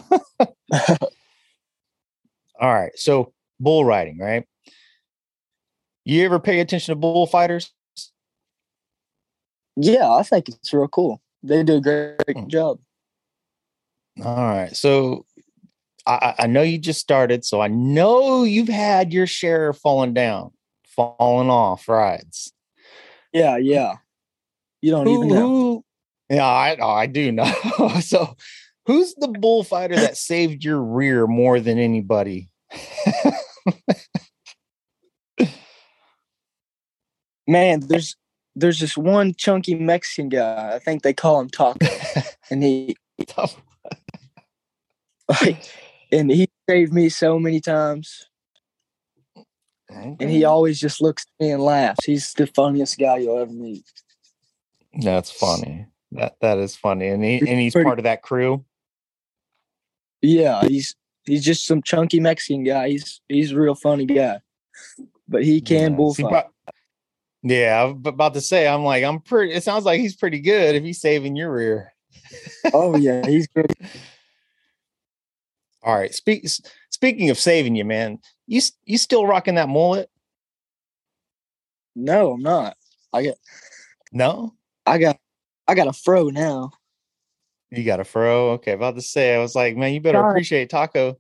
All 2.60 2.74
right. 2.74 2.92
So 2.96 3.34
bull 3.60 3.86
riding, 3.86 4.18
right? 4.18 4.46
You 6.06 6.24
ever 6.26 6.40
pay 6.40 6.60
attention 6.60 6.94
to 6.94 6.96
bullfighters? 6.96 7.72
Yeah, 9.76 10.10
I 10.12 10.24
think 10.24 10.50
it's 10.50 10.74
real 10.74 10.88
cool. 10.88 11.22
They 11.44 11.64
do 11.64 11.76
a 11.78 11.82
great, 11.82 12.16
Hmm. 12.26 12.32
great 12.34 12.48
job. 12.48 12.80
All 14.24 14.36
right. 14.36 14.76
So 14.76 15.26
I, 16.08 16.34
I 16.40 16.48
know 16.48 16.62
you 16.64 16.78
just 16.80 17.00
started, 17.00 17.46
so 17.46 17.62
I 17.62 17.68
know 17.68 18.44
you've 18.44 18.70
had 18.70 19.14
your 19.14 19.28
share 19.28 19.70
of 19.70 19.78
falling 19.78 20.14
down, 20.14 20.52
falling 20.88 21.50
off 21.50 21.88
rides. 21.88 22.52
Yeah, 23.34 23.58
yeah. 23.58 23.96
You 24.82 24.92
don't 24.92 25.08
even 25.08 25.28
know. 25.28 25.48
who- 25.48 25.84
yeah, 26.30 26.46
I 26.46 26.78
oh, 26.80 26.90
I 26.90 27.06
do 27.06 27.32
know. 27.32 27.46
so, 28.02 28.36
who's 28.86 29.16
the 29.16 29.30
bullfighter 29.30 29.96
that 29.96 30.18
saved 30.18 30.64
your 30.64 30.82
rear 30.82 31.28
more 31.28 31.60
than 31.60 31.80
anybody? 31.80 32.50
Man, 37.48 37.80
there's 37.82 38.16
there's 38.56 38.80
this 38.80 38.98
one 38.98 39.34
chunky 39.36 39.76
Mexican 39.76 40.30
guy. 40.30 40.74
I 40.76 40.80
think 40.80 41.04
they 41.04 41.14
call 41.14 41.40
him 41.40 41.50
Taco. 41.50 41.86
and 42.52 42.64
he 42.64 42.98
like 45.30 45.64
and 46.12 46.32
he 46.32 46.50
saved 46.70 46.92
me 46.94 47.10
so 47.10 47.40
many 47.40 47.62
times. 47.62 48.26
And 49.90 50.22
he 50.22 50.44
always 50.44 50.80
just 50.80 51.02
looks 51.02 51.24
at 51.24 51.44
me 51.44 51.52
and 51.52 51.64
laughs. 51.64 52.04
He's 52.06 52.34
the 52.34 52.48
funniest 52.48 53.00
guy 53.00 53.20
you'll 53.20 53.40
ever 53.40 53.54
meet. 53.54 53.86
That's 55.02 55.32
funny. 55.32 55.88
That 56.12 56.36
that 56.42 56.58
is 56.58 56.76
funny, 56.76 57.08
and 57.08 57.24
he 57.24 57.38
and 57.40 57.60
he's 57.60 57.74
Pretty- 57.74 57.86
part 57.86 58.00
of 58.00 58.04
that 58.04 58.22
crew. 58.22 58.64
Yeah, 60.22 60.64
he's 60.66 60.96
he's 61.26 61.44
just 61.44 61.66
some 61.66 61.82
chunky 61.82 62.20
Mexican 62.20 62.64
guy. 62.64 62.90
He's 62.90 63.22
he's 63.28 63.52
a 63.52 63.60
real 63.60 63.76
funny 63.76 64.06
guy. 64.06 64.40
But 65.28 65.44
he 65.44 65.60
can 65.62 65.92
Yeah, 65.92 65.98
bullfight. 65.98 66.30
but- 66.32 66.52
yeah, 67.44 67.84
I'm 67.84 68.04
about 68.06 68.34
to 68.34 68.42
say, 68.42 68.68
I'm 68.68 68.84
like, 68.84 69.04
I'm 69.04 69.20
pretty. 69.20 69.54
It 69.54 69.64
sounds 69.64 69.86
like 69.86 70.00
he's 70.00 70.16
pretty 70.16 70.40
good 70.40 70.76
if 70.76 70.84
he's 70.84 71.00
saving 71.00 71.36
your 71.36 71.52
rear. 71.54 71.94
oh 72.74 72.96
yeah, 72.98 73.26
he's 73.28 73.48
good. 73.48 73.72
All 75.84 75.96
right. 75.96 76.14
Speak, 76.14 76.48
speaking 76.90 77.30
of 77.30 77.38
saving 77.38 77.76
you, 77.76 77.86
man, 77.86 78.20
you 78.48 78.62
you 78.86 78.98
still 78.98 79.26
rocking 79.26 79.56
that 79.56 79.70
mullet? 79.70 80.10
No, 81.96 82.34
I'm 82.34 82.42
not. 82.42 82.76
I 83.14 83.24
got 83.24 83.36
No, 84.12 84.54
I 84.86 84.98
got 84.98 85.18
I 85.68 85.76
got 85.76 85.88
a 85.88 85.94
fro 85.94 86.30
now. 86.30 86.72
you 87.72 87.84
got 87.84 88.00
a 88.00 88.04
fro. 88.04 88.52
Okay, 88.52 88.72
about 88.72 88.96
to 88.96 89.02
say, 89.02 89.36
I 89.36 89.40
was 89.40 89.56
like, 89.56 89.76
man, 89.76 89.94
you 89.94 90.02
better 90.02 90.20
appreciate 90.22 90.70
Taco. 90.70 91.20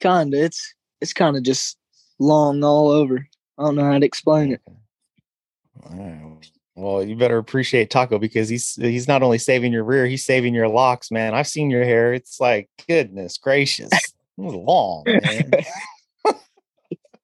Kinda. 0.00 0.42
It's 0.44 0.74
it's 1.00 1.12
kinda 1.12 1.40
just 1.40 1.78
long 2.18 2.62
all 2.64 2.88
over. 2.88 3.26
I 3.58 3.62
don't 3.64 3.76
know 3.76 3.84
how 3.84 3.98
to 3.98 4.04
explain 4.06 4.52
it. 4.52 4.60
All 4.66 5.96
right. 5.96 6.50
Well, 6.74 7.02
you 7.02 7.16
better 7.16 7.38
appreciate 7.38 7.88
Taco 7.88 8.18
because 8.18 8.50
he's 8.50 8.74
he's 8.74 9.08
not 9.08 9.22
only 9.22 9.38
saving 9.38 9.72
your 9.72 9.84
rear, 9.84 10.06
he's 10.06 10.26
saving 10.26 10.54
your 10.54 10.68
locks, 10.68 11.10
man. 11.10 11.34
I've 11.34 11.46
seen 11.48 11.70
your 11.70 11.84
hair. 11.84 12.12
It's 12.12 12.38
like 12.38 12.68
goodness 12.86 13.38
gracious, 13.38 13.92
it 13.92 14.12
was 14.36 14.54
long, 14.54 15.04
man. 15.06 15.52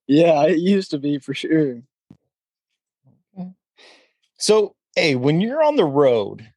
Yeah, 0.08 0.44
it 0.46 0.58
used 0.58 0.90
to 0.90 0.98
be 0.98 1.18
for 1.18 1.32
sure. 1.32 1.80
So, 4.42 4.74
hey, 4.96 5.14
when 5.14 5.40
you're 5.40 5.62
on 5.62 5.76
the 5.76 5.84
road, 5.84 6.52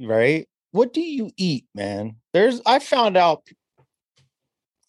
right? 0.00 0.48
What 0.72 0.92
do 0.92 1.00
you 1.00 1.30
eat, 1.36 1.66
man? 1.72 2.16
There's 2.32 2.60
I 2.66 2.80
found 2.80 3.16
out 3.16 3.46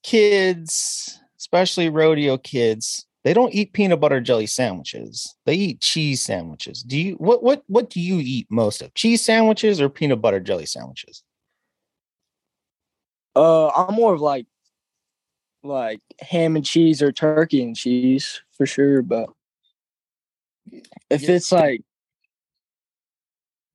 kids, 0.01 1.19
especially 1.37 1.89
rodeo 1.89 2.39
kids, 2.39 3.05
they 3.23 3.35
don't 3.35 3.53
eat 3.53 3.71
peanut 3.73 3.99
butter 3.99 4.19
jelly 4.19 4.47
sandwiches. 4.47 5.35
They 5.45 5.53
eat 5.53 5.81
cheese 5.81 6.21
sandwiches. 6.21 6.81
Do 6.81 6.99
you 6.99 7.13
what 7.17 7.43
what 7.43 7.63
what 7.67 7.91
do 7.91 8.01
you 8.01 8.17
eat 8.19 8.47
most 8.49 8.81
of? 8.81 8.91
Cheese 8.95 9.23
sandwiches 9.23 9.79
or 9.79 9.87
peanut 9.87 10.19
butter 10.19 10.39
jelly 10.39 10.65
sandwiches? 10.65 11.21
Uh 13.35 13.67
I'm 13.69 13.93
more 13.93 14.15
of 14.15 14.21
like 14.21 14.47
like 15.63 16.01
ham 16.19 16.55
and 16.55 16.65
cheese 16.65 17.01
or 17.03 17.11
turkey 17.11 17.61
and 17.63 17.75
cheese 17.75 18.41
for 18.57 18.65
sure, 18.65 19.03
but 19.03 19.29
if 21.09 21.21
Yeah. 21.21 21.31
it's 21.35 21.51
like 21.51 21.81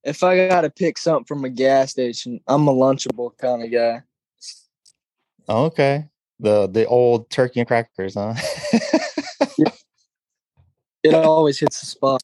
if 0.08 0.22
I 0.22 0.48
gotta 0.48 0.70
pick 0.70 0.98
something 0.98 1.24
from 1.26 1.44
a 1.44 1.50
gas 1.50 1.90
station, 1.90 2.40
I'm 2.46 2.66
a 2.68 2.74
lunchable 2.74 3.36
kind 3.38 3.62
of 3.62 3.70
guy. 3.70 4.02
Okay. 5.48 6.06
The 6.40 6.66
the 6.68 6.86
old 6.86 7.30
turkey 7.30 7.60
and 7.60 7.66
crackers, 7.68 8.14
huh? 8.14 8.34
It 11.04 11.14
always 11.14 11.60
hits 11.60 11.80
the 11.80 11.86
spot. 11.86 12.22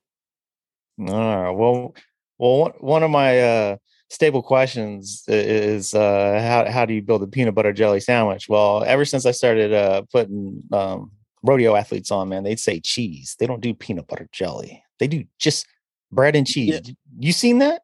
All 0.99 1.07
right. 1.07 1.51
Well, 1.51 1.95
well, 2.39 2.59
one- 2.59 2.73
one 2.81 3.03
of 3.03 3.11
my 3.11 3.41
uh, 3.41 3.77
staple 4.11 4.43
questions 4.43 5.25
is 5.29 5.95
uh, 5.95 6.41
how 6.43 6.71
how 6.71 6.85
do 6.85 6.93
you 6.95 7.01
build 7.03 7.23
a 7.23 7.27
peanut 7.27 7.55
butter 7.55 7.73
jelly 7.73 8.01
sandwich? 8.01 8.49
Well, 8.49 8.83
ever 8.85 9.05
since 9.05 9.27
I 9.27 9.31
started 9.31 9.73
uh, 9.73 10.03
putting 10.13 10.63
um, 10.73 11.13
rodeo 11.43 11.77
athletes 11.77 12.11
on, 12.11 12.29
man, 12.29 12.43
they'd 12.43 12.61
say 12.61 12.81
cheese. 12.81 13.37
They 13.39 13.47
don't 13.47 13.61
do 13.61 13.75
peanut 13.75 14.09
butter 14.09 14.29
jelly. 14.33 14.83
They 14.99 15.07
do 15.07 15.25
just 15.39 15.67
bread 16.15 16.37
and 16.37 16.47
cheese. 16.47 16.81
Yeah. 16.85 16.93
You 17.19 17.33
seen 17.33 17.59
that? 17.59 17.83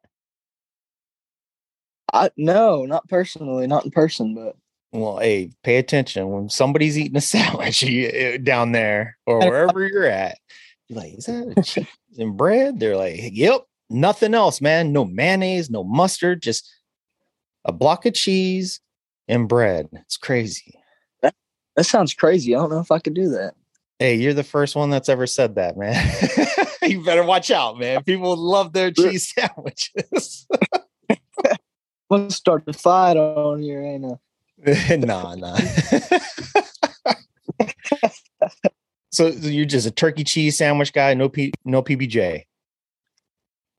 I 2.13 2.29
no, 2.37 2.85
not 2.85 3.07
personally, 3.07 3.67
not 3.67 3.85
in 3.85 3.91
person, 3.91 4.35
but 4.35 4.55
Well, 4.91 5.19
hey, 5.19 5.51
pay 5.63 5.77
attention 5.77 6.29
when 6.29 6.49
somebody's 6.49 6.97
eating 6.97 7.17
a 7.17 7.21
sandwich 7.33 7.83
you- 7.83 8.09
eh, 8.11 8.37
down 8.37 8.71
there 8.71 9.17
or 9.25 9.39
wherever 9.47 9.87
you're 9.87 10.05
at. 10.05 10.37
You're 10.89 10.99
like, 10.99 11.13
is 11.17 11.25
that 11.25 11.53
a 11.55 11.61
cheese 11.63 11.85
and 12.17 12.35
bread? 12.35 12.79
They're 12.79 12.97
like, 12.97 13.17
yep, 13.31 13.61
nothing 13.89 14.33
else, 14.33 14.59
man. 14.59 14.91
No 14.91 15.05
mayonnaise, 15.05 15.69
no 15.69 15.83
mustard, 15.85 16.41
just 16.41 16.69
a 17.63 17.71
block 17.71 18.05
of 18.05 18.13
cheese 18.13 18.81
and 19.29 19.47
bread. 19.47 19.87
It's 19.93 20.17
crazy. 20.17 20.73
that 21.21 21.33
sounds 21.85 22.13
crazy. 22.13 22.53
I 22.53 22.59
don't 22.59 22.71
know 22.71 22.79
if 22.81 22.91
I 22.91 22.99
could 22.99 23.13
do 23.13 23.29
that. 23.29 23.53
Hey, 23.99 24.15
you're 24.15 24.33
the 24.33 24.43
first 24.43 24.75
one 24.75 24.89
that's 24.89 25.07
ever 25.09 25.27
said 25.27 25.55
that, 25.55 25.77
man. 25.77 25.93
you 26.85 27.03
better 27.03 27.23
watch 27.23 27.51
out, 27.51 27.79
man. 27.79 28.03
People 28.03 28.35
love 28.35 28.73
their 28.73 28.91
cheese 28.91 29.31
sandwiches. 29.35 30.47
Let's 32.09 32.35
start 32.35 32.65
the 32.65 32.73
fight 32.73 33.17
on 33.17 33.61
here, 33.61 33.81
ain't 33.81 34.05
I? 34.05 34.95
nah, 34.97 35.35
nah. 35.35 35.57
so 39.11 39.27
you're 39.27 39.65
just 39.65 39.87
a 39.87 39.91
turkey 39.91 40.23
cheese 40.23 40.57
sandwich 40.57 40.91
guy, 40.91 41.13
no 41.13 41.29
P, 41.29 41.53
no 41.63 41.81
PBJ. 41.81 42.43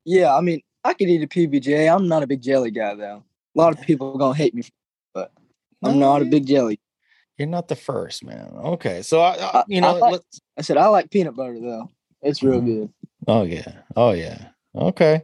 Yeah, 0.04 0.34
I 0.34 0.40
mean, 0.40 0.62
I 0.82 0.94
could 0.94 1.08
eat 1.08 1.22
a 1.22 1.26
PBJ. 1.26 1.94
I'm 1.94 2.08
not 2.08 2.22
a 2.22 2.26
big 2.26 2.40
jelly 2.40 2.70
guy 2.70 2.94
though. 2.94 3.22
A 3.54 3.58
lot 3.58 3.78
of 3.78 3.84
people 3.84 4.12
are 4.14 4.18
gonna 4.18 4.34
hate 4.34 4.54
me, 4.54 4.62
but 5.12 5.30
I'm 5.82 5.98
No, 5.98 6.10
not 6.10 6.22
a 6.22 6.24
mm. 6.24 6.30
big 6.30 6.46
jelly. 6.46 6.80
You're 7.36 7.48
not 7.48 7.68
the 7.68 7.76
first, 7.76 8.24
man. 8.24 8.52
Okay, 8.56 9.02
so 9.02 9.20
I, 9.20 9.34
I 9.34 9.64
you 9.68 9.80
know, 9.80 9.96
I 9.96 10.10
like-. 10.10 10.20
I 10.56 10.62
said 10.62 10.76
I 10.76 10.86
like 10.86 11.10
peanut 11.10 11.36
butter 11.36 11.60
though. 11.60 11.90
It's 12.22 12.42
real 12.42 12.60
Mhm. 12.60 12.66
good. 12.66 12.92
Oh 13.28 13.42
yeah, 13.42 13.72
oh 13.96 14.12
yeah. 14.12 14.48
Okay. 14.74 15.22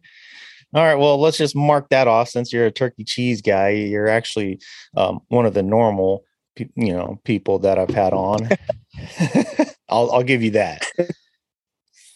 All 0.74 0.84
right. 0.84 0.96
Well, 0.96 1.18
let's 1.18 1.38
just 1.38 1.56
mark 1.56 1.88
that 1.88 2.06
off. 2.08 2.28
Since 2.28 2.52
you're 2.52 2.66
a 2.66 2.70
turkey 2.70 3.02
cheese 3.04 3.40
guy, 3.40 3.70
you're 3.70 4.08
actually 4.08 4.60
um, 4.96 5.20
one 5.28 5.46
of 5.46 5.54
the 5.54 5.62
normal, 5.62 6.24
pe- 6.56 6.68
you 6.76 6.92
know, 6.92 7.18
people 7.24 7.58
that 7.60 7.78
I've 7.78 7.88
had 7.90 8.12
on. 8.12 8.50
I'll 9.88 10.10
I'll 10.12 10.22
give 10.22 10.42
you 10.42 10.50
that. 10.52 10.84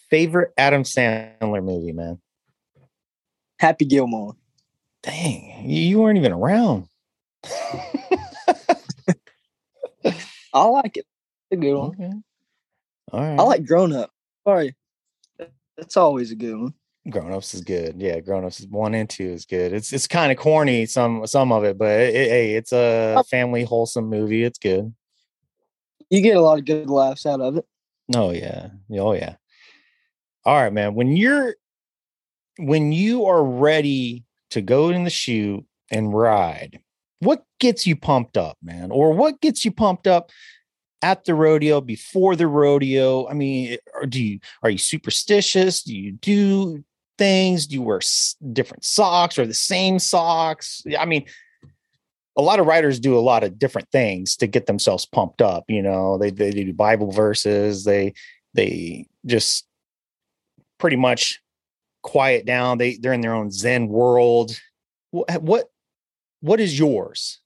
Favorite 0.09 0.51
Adam 0.57 0.83
Sandler 0.83 1.63
movie, 1.63 1.91
man. 1.93 2.19
Happy 3.59 3.85
Gilmore. 3.85 4.35
Dang, 5.01 5.63
you, 5.67 5.81
you 5.81 5.99
weren't 5.99 6.19
even 6.19 6.31
around. 6.33 6.87
I 10.53 10.65
like 10.65 10.97
it. 10.97 11.05
It's 11.49 11.53
a 11.53 11.55
good 11.57 11.73
one. 11.73 11.89
okay. 11.89 12.11
All 13.11 13.19
right. 13.21 13.39
I 13.39 13.43
like 13.43 13.65
Grown 13.65 13.93
Up. 13.93 14.11
Sorry, 14.47 14.75
that's 15.77 15.97
always 15.97 16.31
a 16.31 16.35
good 16.35 16.55
one. 16.57 16.73
Grown 17.09 17.33
Ups 17.33 17.53
is 17.53 17.61
good. 17.61 17.95
Yeah, 18.01 18.19
Grown 18.21 18.45
Ups 18.45 18.65
one 18.69 18.93
and 18.93 19.09
two 19.09 19.25
is 19.27 19.45
good. 19.45 19.73
It's 19.73 19.91
it's 19.91 20.07
kind 20.07 20.31
of 20.31 20.37
corny 20.37 20.85
some 20.85 21.27
some 21.27 21.51
of 21.51 21.63
it, 21.65 21.77
but 21.77 21.99
it, 21.99 22.15
it- 22.15 22.29
hey, 22.29 22.53
it's 22.55 22.71
a 22.71 23.15
Oh. 23.17 23.23
family 23.23 23.63
wholesome 23.65 24.07
movie. 24.09 24.43
It's 24.43 24.59
good. 24.59 24.93
You 26.09 26.21
get 26.21 26.37
a 26.37 26.41
lot 26.41 26.59
of 26.59 26.65
good 26.65 26.89
laughs 26.89 27.25
out 27.25 27.41
of 27.41 27.57
it. 27.57 27.65
Oh 28.15 28.31
yeah. 28.31 28.69
Oh 28.91 29.13
yeah. 29.13 29.35
All 30.45 30.55
right, 30.55 30.71
man. 30.73 30.93
When 30.95 31.15
you're 31.17 31.55
when 32.57 32.91
you 32.91 33.25
are 33.25 33.43
ready 33.43 34.23
to 34.51 34.61
go 34.61 34.89
in 34.89 35.03
the 35.03 35.09
chute 35.09 35.65
and 35.91 36.13
ride, 36.13 36.79
what 37.19 37.43
gets 37.59 37.85
you 37.87 37.95
pumped 37.95 38.37
up, 38.37 38.57
man? 38.61 38.91
Or 38.91 39.11
what 39.13 39.41
gets 39.41 39.65
you 39.65 39.71
pumped 39.71 40.07
up 40.07 40.29
at 41.03 41.25
the 41.25 41.35
rodeo 41.35 41.81
before 41.81 42.35
the 42.35 42.47
rodeo? 42.47 43.27
I 43.27 43.33
mean, 43.33 43.73
eh, 43.73 43.77
or 43.93 44.07
do 44.07 44.23
you 44.23 44.39
are 44.63 44.69
you 44.69 44.79
superstitious? 44.79 45.83
Do 45.83 45.95
you 45.95 46.13
do 46.13 46.83
things? 47.17 47.67
Do 47.67 47.75
you 47.75 47.81
wear 47.83 47.99
different 48.53 48.85
socks 48.85 49.37
or 49.37 49.45
the 49.45 49.53
same 49.53 49.99
socks? 49.99 50.81
I 50.97 51.05
mean, 51.05 51.25
a 52.37 52.41
lot 52.41 52.59
of 52.59 52.65
riders 52.65 52.99
do 52.99 53.17
a 53.17 53.19
lot 53.19 53.43
of 53.43 53.59
different 53.59 53.91
things 53.91 54.37
to 54.37 54.47
get 54.47 54.65
themselves 54.65 55.05
pumped 55.05 55.41
up. 55.41 55.65
You 55.67 55.83
know, 55.83 56.17
they 56.17 56.31
they 56.31 56.51
do 56.51 56.73
Bible 56.73 57.11
verses. 57.11 57.83
They 57.83 58.13
they 58.53 59.05
just 59.25 59.67
pretty 60.79 60.95
much 60.95 61.41
quiet 62.01 62.45
down. 62.45 62.77
They 62.77 62.95
they're 62.95 63.13
in 63.13 63.21
their 63.21 63.35
own 63.35 63.51
Zen 63.51 63.89
world. 63.89 64.57
What 65.11 65.43
what 65.43 65.69
what 66.39 66.59
is 66.61 66.79
yours? 66.79 67.39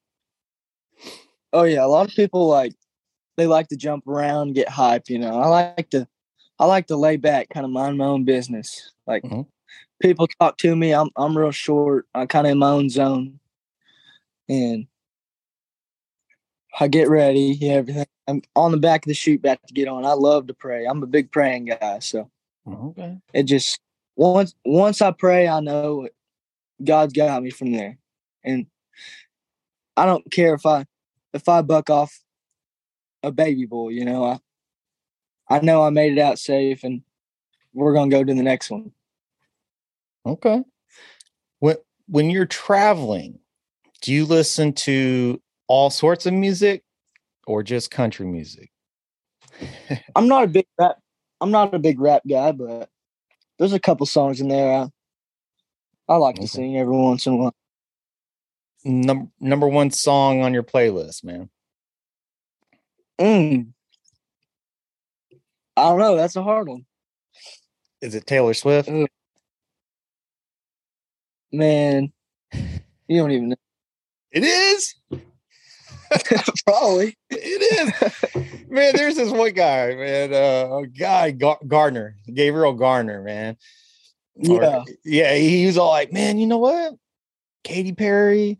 Oh 1.51 1.63
yeah, 1.63 1.83
a 1.83 1.87
lot 1.87 2.07
of 2.07 2.15
people 2.15 2.47
like 2.47 2.73
they 3.37 3.47
like 3.47 3.67
to 3.69 3.77
jump 3.77 4.07
around, 4.07 4.55
get 4.55 4.67
hype. 4.67 5.09
You 5.09 5.19
know, 5.19 5.39
I 5.39 5.47
like 5.47 5.89
to 5.91 6.07
I 6.59 6.65
like 6.65 6.87
to 6.87 6.97
lay 6.97 7.17
back, 7.17 7.49
kind 7.49 7.65
of 7.65 7.71
mind 7.71 7.97
my 7.97 8.05
own 8.05 8.25
business. 8.25 8.91
Like 9.05 9.23
Mhm. 9.23 9.47
people 10.01 10.27
talk 10.39 10.57
to 10.57 10.75
me, 10.75 10.93
I'm 10.93 11.09
I'm 11.15 11.37
real 11.37 11.51
short. 11.51 12.07
I'm 12.13 12.27
kind 12.27 12.47
of 12.47 12.51
in 12.51 12.57
my 12.59 12.71
own 12.71 12.89
zone, 12.89 13.39
and 14.49 14.87
I 16.79 16.87
get 16.87 17.09
ready, 17.09 17.57
yeah, 17.59 17.73
everything. 17.73 18.05
I'm 18.27 18.41
on 18.55 18.71
the 18.71 18.77
back 18.77 19.05
of 19.05 19.07
the 19.07 19.13
chute, 19.13 19.39
about 19.39 19.59
to 19.67 19.73
get 19.73 19.87
on. 19.87 20.03
I 20.03 20.13
love 20.13 20.47
to 20.47 20.53
pray. 20.53 20.85
I'm 20.85 21.01
a 21.01 21.07
big 21.07 21.31
praying 21.31 21.65
guy, 21.65 21.99
so 21.99 22.29
Okay. 22.67 23.17
it 23.33 23.43
just 23.43 23.79
once 24.15 24.53
once 24.65 25.01
I 25.01 25.11
pray, 25.11 25.47
I 25.47 25.59
know 25.61 26.09
God's 26.83 27.13
got 27.13 27.41
me 27.43 27.51
from 27.51 27.71
there, 27.71 27.97
and 28.43 28.65
I 29.95 30.05
don't 30.05 30.29
care 30.31 30.53
if 30.55 30.65
I 30.65 30.85
if 31.33 31.47
I 31.47 31.61
buck 31.61 31.89
off 31.89 32.19
a 33.23 33.31
baby 33.31 33.65
boy. 33.65 33.89
You 33.89 34.05
know, 34.05 34.23
I 34.25 34.39
I 35.49 35.59
know 35.61 35.83
I 35.83 35.89
made 35.89 36.13
it 36.13 36.19
out 36.19 36.39
safe, 36.39 36.83
and 36.83 37.01
we're 37.73 37.93
gonna 37.93 38.11
go 38.11 38.23
to 38.23 38.33
the 38.33 38.43
next 38.43 38.69
one. 38.69 38.91
Okay. 40.25 40.63
When 41.59 41.77
when 42.07 42.29
you're 42.29 42.45
traveling, 42.45 43.39
do 44.01 44.13
you 44.13 44.25
listen 44.25 44.73
to 44.73 45.41
all 45.67 45.89
sorts 45.89 46.25
of 46.25 46.33
music 46.33 46.83
or 47.45 47.63
just 47.63 47.91
country 47.91 48.25
music? 48.25 48.71
I'm 50.15 50.27
not 50.27 50.43
a 50.43 50.47
big 50.47 50.67
rap. 50.79 50.97
I'm 51.41 51.51
not 51.51 51.73
a 51.73 51.79
big 51.79 51.99
rap 51.99 52.23
guy, 52.27 52.51
but 52.51 52.89
there's 53.57 53.73
a 53.73 53.79
couple 53.79 54.05
songs 54.05 54.41
in 54.41 54.47
there 54.47 54.71
I 54.73 56.13
I 56.13 56.17
like 56.17 56.35
Okay. 56.35 56.43
to 56.43 56.47
sing 56.47 56.77
every 56.77 56.95
once 56.95 57.25
in 57.25 57.33
a 57.33 57.37
while. 57.37 57.55
Number 58.85 59.27
number 59.39 59.67
one 59.67 59.91
song 59.91 60.41
on 60.41 60.53
your 60.53 60.63
playlist, 60.63 61.23
man. 61.23 61.49
Mm. 63.19 63.67
I 65.75 65.83
don't 65.89 65.99
know. 65.99 66.15
That's 66.15 66.35
a 66.35 66.43
hard 66.43 66.67
one, 66.67 66.85
Is 68.01 68.15
it 68.15 68.25
Taylor 68.27 68.53
Swift? 68.53 68.89
Mm. 68.89 69.07
man. 71.51 72.11
You 73.07 73.19
don't 73.21 73.31
even 73.31 73.49
know. 73.49 73.55
It 74.31 74.43
is. 74.43 74.95
Probably. 76.65 77.15
It 77.29 77.93
is. 78.35 78.67
man, 78.69 78.93
there's 78.95 79.15
this 79.15 79.31
one 79.31 79.53
guy, 79.53 79.95
man. 79.95 80.33
Uh, 80.33 80.77
a 80.77 80.87
guy 80.87 81.31
Gar- 81.31 81.59
Gardner, 81.67 82.15
Gabriel 82.33 82.73
Gardner, 82.73 83.21
man. 83.23 83.57
Or- 84.49 84.61
Yeah. 84.61 84.83
yeah. 85.03 85.35
He 85.35 85.65
was 85.65 85.77
all 85.77 85.89
like, 85.89 86.11
man, 86.11 86.37
you 86.37 86.47
know 86.47 86.57
what? 86.59 86.93
Katy 87.63 87.93
Perry 87.93 88.59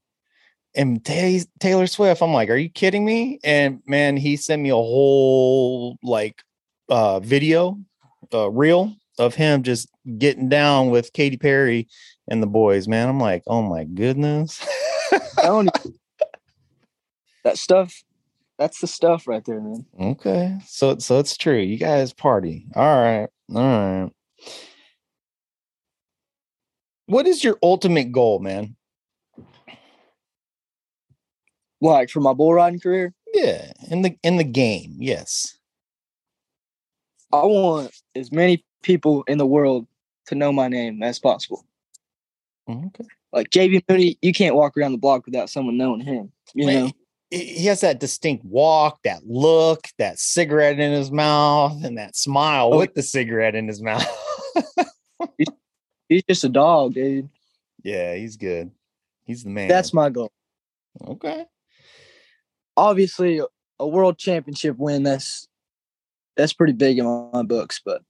and 0.78 1.04
Ta- 1.04 1.46
Taylor 1.60 1.88
Swift. 1.88 2.22
I'm 2.22 2.32
like, 2.32 2.50
are 2.50 2.56
you 2.56 2.70
kidding 2.70 3.04
me? 3.04 3.40
And 3.44 3.82
man, 3.88 4.16
he 4.16 4.38
sent 4.38 4.62
me 4.62 4.70
a 4.70 4.76
whole 4.76 5.98
like 6.04 6.44
uh 6.90 7.20
video, 7.20 7.78
uh 8.34 8.50
reel 8.50 8.94
of 9.20 9.36
him 9.36 9.64
just 9.64 9.90
getting 10.18 10.48
down 10.48 10.90
with 10.92 11.12
Katy 11.12 11.38
Perry 11.38 11.88
and 12.30 12.42
the 12.42 12.48
boys, 12.48 12.88
man. 12.88 13.10
I'm 13.10 13.20
like, 13.20 13.44
oh 13.48 13.64
my 13.64 13.84
goodness. 13.84 14.66
I 15.12 15.44
don't 15.44 15.70
even- 15.76 15.98
that 17.44 17.58
stuff. 17.58 18.04
That's 18.58 18.82
the 18.82 18.88
stuff 18.88 19.28
right 19.28 19.44
there, 19.46 19.62
man. 19.62 19.86
Okay, 20.00 20.58
so 20.66 20.98
so 20.98 21.20
it's 21.20 21.38
true. 21.38 21.60
You 21.60 21.78
guys 21.78 22.12
party. 22.12 22.66
All 22.76 22.84
right, 23.02 23.28
all 23.54 23.62
right. 23.62 24.12
What 27.06 27.28
is 27.28 27.44
your 27.44 27.58
ultimate 27.64 28.12
goal, 28.12 28.40
man? 28.40 28.76
Like 31.82 32.10
for 32.10 32.20
my 32.22 32.34
bull 32.34 32.54
riding 32.54 32.80
career, 32.80 33.14
Yeah, 33.34 33.72
in 33.90 34.02
the 34.02 34.16
in 34.24 34.38
the 34.38 34.44
game. 34.44 34.96
Yes. 35.00 35.58
I 37.32 37.44
want 37.46 37.92
as 38.16 38.32
many 38.32 38.64
people 38.84 39.24
in 39.28 39.38
the 39.38 39.46
world 39.46 39.86
to 40.28 40.36
know 40.36 40.52
my 40.52 40.68
name 40.70 41.04
as 41.04 41.20
possible. 41.20 41.66
Mm, 42.70 42.88
okay. 42.88 43.04
Like 43.34 43.50
JB 43.50 43.84
Mauney, 43.88 44.18
you 44.22 44.34
can't 44.34 44.56
walk 44.56 44.78
around 44.78 44.94
the 44.94 44.98
block 44.98 45.26
without 45.26 45.50
someone 45.50 45.78
knowing 45.78 46.00
him. 46.00 46.32
You 46.56 46.66
Man, 46.66 46.86
know, 46.86 46.92
he 47.30 47.44
he 47.46 47.66
has 47.68 47.82
that 47.82 48.00
distinct 48.00 48.46
walk, 48.46 49.00
that 49.04 49.28
look, 49.28 49.88
that 50.00 50.18
cigarette 50.20 50.80
in 50.80 50.92
his 50.94 51.12
mouth, 51.12 51.84
and 51.84 51.98
that 51.98 52.16
smile 52.16 52.74
Oh. 52.74 52.78
with 52.80 52.94
the 52.96 53.04
cigarette 53.04 53.54
in 53.56 53.68
his 53.68 53.82
mouth. 53.82 54.08
he's 56.10 56.24
just 56.30 56.44
a 56.46 56.50
dog, 56.50 56.94
dude. 56.94 57.30
yeah, 57.84 58.16
he's 58.16 58.38
good. 58.38 58.72
He's 59.26 59.44
the 59.44 59.50
man. 59.50 59.68
That's 59.68 59.94
my 59.94 60.10
goal. 60.10 60.32
okay. 61.06 61.46
Obviously, 62.78 63.42
a 63.80 63.88
world 63.88 64.18
championship 64.18 64.78
win. 64.78 65.04
That's 65.04 65.48
that's 66.38 66.54
pretty 66.54 66.74
big 66.74 67.00
in 67.00 67.06
my, 67.06 67.30
my 67.34 67.44
books. 67.44 67.82
But 67.84 68.04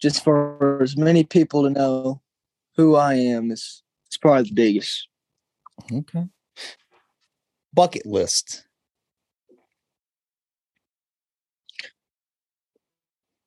just 0.00 0.22
for 0.22 0.80
as 0.82 0.96
many 0.96 1.24
people 1.24 1.64
to 1.64 1.70
know 1.70 2.20
who 2.76 2.94
I 2.94 3.14
am 3.14 3.50
is 3.50 3.82
is 4.10 4.18
probably 4.18 4.44
the 4.44 4.54
biggest. 4.54 5.08
Okay. 5.90 6.26
Bucket 7.74 8.06
list. 8.06 8.66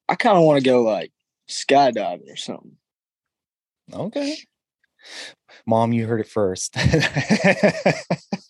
I 0.08 0.16
kind 0.16 0.38
of 0.38 0.44
want 0.44 0.64
to 0.64 0.70
go 0.70 0.84
like 0.84 1.12
skydiving 1.50 2.32
or 2.32 2.36
something. 2.36 2.78
Okay. 3.94 4.38
Mom, 5.68 5.94
you 5.94 6.08
heard 6.08 6.22
it 6.22 6.28
first. 6.28 6.76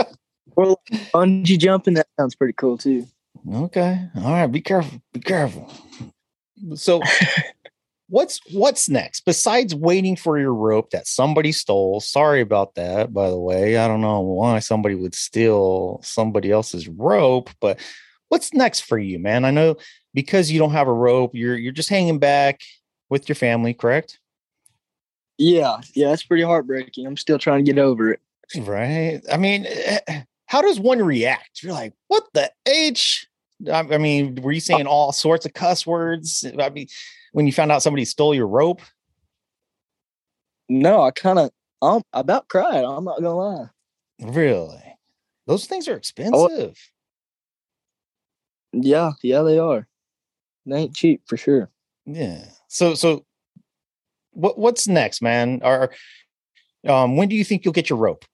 Or 0.61 0.67
like 0.67 1.11
bungee 1.11 1.57
jumping. 1.57 1.95
That 1.95 2.07
sounds 2.19 2.35
pretty 2.35 2.53
cool 2.53 2.77
too. 2.77 3.07
okay. 3.51 4.07
All 4.17 4.33
right. 4.33 4.47
Be 4.47 4.61
careful. 4.61 5.01
Be 5.13 5.19
careful. 5.19 5.71
So 6.75 7.01
what's 8.09 8.41
what's 8.51 8.89
next 8.89 9.21
besides 9.25 9.73
waiting 9.73 10.15
for 10.15 10.37
your 10.37 10.53
rope 10.53 10.91
that 10.91 11.07
somebody 11.07 11.51
stole? 11.51 11.99
Sorry 11.99 12.41
about 12.41 12.75
that, 12.75 13.13
by 13.13 13.29
the 13.29 13.39
way. 13.39 13.77
I 13.77 13.87
don't 13.87 14.01
know 14.01 14.19
why 14.19 14.59
somebody 14.59 14.95
would 14.95 15.15
steal 15.15 15.99
somebody 16.03 16.51
else's 16.51 16.87
rope, 16.87 17.49
but 17.59 17.79
what's 18.27 18.53
next 18.53 18.81
for 18.81 18.99
you, 18.99 19.17
man? 19.17 19.45
I 19.45 19.51
know 19.51 19.77
because 20.13 20.51
you 20.51 20.59
don't 20.59 20.71
have 20.73 20.87
a 20.87 20.93
rope, 20.93 21.31
you're 21.33 21.57
you're 21.57 21.71
just 21.71 21.89
hanging 21.89 22.19
back 22.19 22.61
with 23.09 23.27
your 23.27 23.35
family, 23.35 23.73
correct? 23.73 24.19
Yeah, 25.37 25.77
yeah, 25.95 26.09
that's 26.09 26.23
pretty 26.23 26.43
heartbreaking. 26.43 27.07
I'm 27.07 27.17
still 27.17 27.39
trying 27.39 27.65
to 27.65 27.71
get 27.71 27.81
over 27.81 28.11
it. 28.11 28.19
Right. 28.57 29.21
I 29.31 29.37
mean, 29.37 29.65
eh, 29.65 30.21
how 30.51 30.61
does 30.61 30.81
one 30.81 31.01
react? 31.01 31.63
You're 31.63 31.71
like, 31.71 31.93
what 32.09 32.25
the 32.33 32.51
H? 32.65 33.25
I 33.71 33.83
mean, 33.97 34.35
were 34.41 34.51
you 34.51 34.59
saying 34.59 34.85
all 34.85 35.13
sorts 35.13 35.45
of 35.45 35.53
cuss 35.53 35.87
words? 35.87 36.45
I 36.59 36.69
mean, 36.69 36.87
when 37.31 37.45
you 37.45 37.53
found 37.53 37.71
out 37.71 37.81
somebody 37.81 38.03
stole 38.03 38.35
your 38.35 38.47
rope? 38.47 38.81
No, 40.67 41.03
I 41.03 41.11
kind 41.11 41.39
of, 41.39 41.51
I'm 41.81 42.01
about 42.11 42.49
cried. 42.49 42.83
I'm 42.83 43.05
not 43.05 43.21
gonna 43.21 43.33
lie. 43.33 43.67
Really? 44.19 44.83
Those 45.47 45.67
things 45.67 45.87
are 45.87 45.95
expensive. 45.95 46.77
Yeah, 48.73 49.11
yeah, 49.23 49.43
they 49.43 49.57
are. 49.57 49.87
They 50.65 50.75
ain't 50.75 50.95
cheap 50.95 51.21
for 51.27 51.37
sure. 51.37 51.69
Yeah. 52.05 52.43
So, 52.67 52.93
so 52.95 53.25
what, 54.31 54.59
what's 54.59 54.85
next, 54.85 55.21
man? 55.21 55.61
Or, 55.63 55.93
um, 56.85 57.15
when 57.15 57.29
do 57.29 57.37
you 57.37 57.45
think 57.45 57.63
you'll 57.63 57.71
get 57.71 57.89
your 57.89 57.99
rope? 57.99 58.25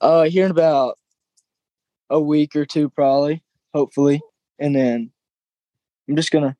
Uh, 0.00 0.24
here 0.24 0.44
in 0.44 0.50
about 0.50 0.98
a 2.10 2.20
week 2.20 2.54
or 2.56 2.64
two, 2.64 2.88
probably, 2.90 3.42
hopefully, 3.74 4.20
and 4.58 4.74
then 4.74 5.10
I'm 6.08 6.16
just 6.16 6.30
gonna. 6.30 6.56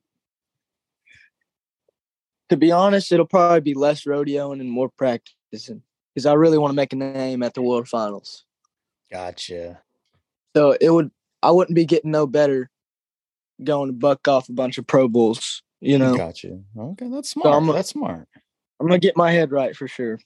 To 2.49 2.57
be 2.57 2.71
honest, 2.71 3.11
it'll 3.11 3.27
probably 3.27 3.61
be 3.61 3.75
less 3.75 4.05
rodeoing 4.05 4.61
and 4.61 4.71
more 4.71 4.89
practicing 4.89 5.83
because 6.15 6.27
I 6.27 6.35
really 6.35 6.59
want 6.59 6.71
to 6.71 6.77
make 6.77 6.93
a 6.93 6.97
name 6.97 7.43
at 7.43 7.55
the 7.55 7.63
World 7.63 7.89
Finals. 7.89 8.45
Gotcha. 9.11 9.81
So 10.57 10.77
it 10.81 10.91
would, 10.91 11.11
I 11.43 11.51
wouldn't 11.51 11.75
be 11.75 11.85
getting 11.85 12.13
no 12.13 12.27
better 12.27 12.71
going 13.63 13.89
to 13.89 13.93
buck 13.93 14.29
off 14.29 14.49
a 14.49 14.53
bunch 14.53 14.79
of 14.79 14.87
Pro 14.87 15.09
Bulls. 15.09 15.63
You 15.81 15.99
know, 15.99 16.17
Gotcha. 16.17 16.59
Okay. 16.79 17.09
That's 17.09 17.29
smart. 17.29 17.55
I'm 17.55 17.67
that's 17.67 17.91
smart. 17.91 18.29
I'm 18.81 18.87
gonna 18.87 18.99
get 18.99 19.17
my 19.17 19.31
head 19.31 19.53
right 19.53 19.77
for 19.77 19.87
sure 19.87 20.19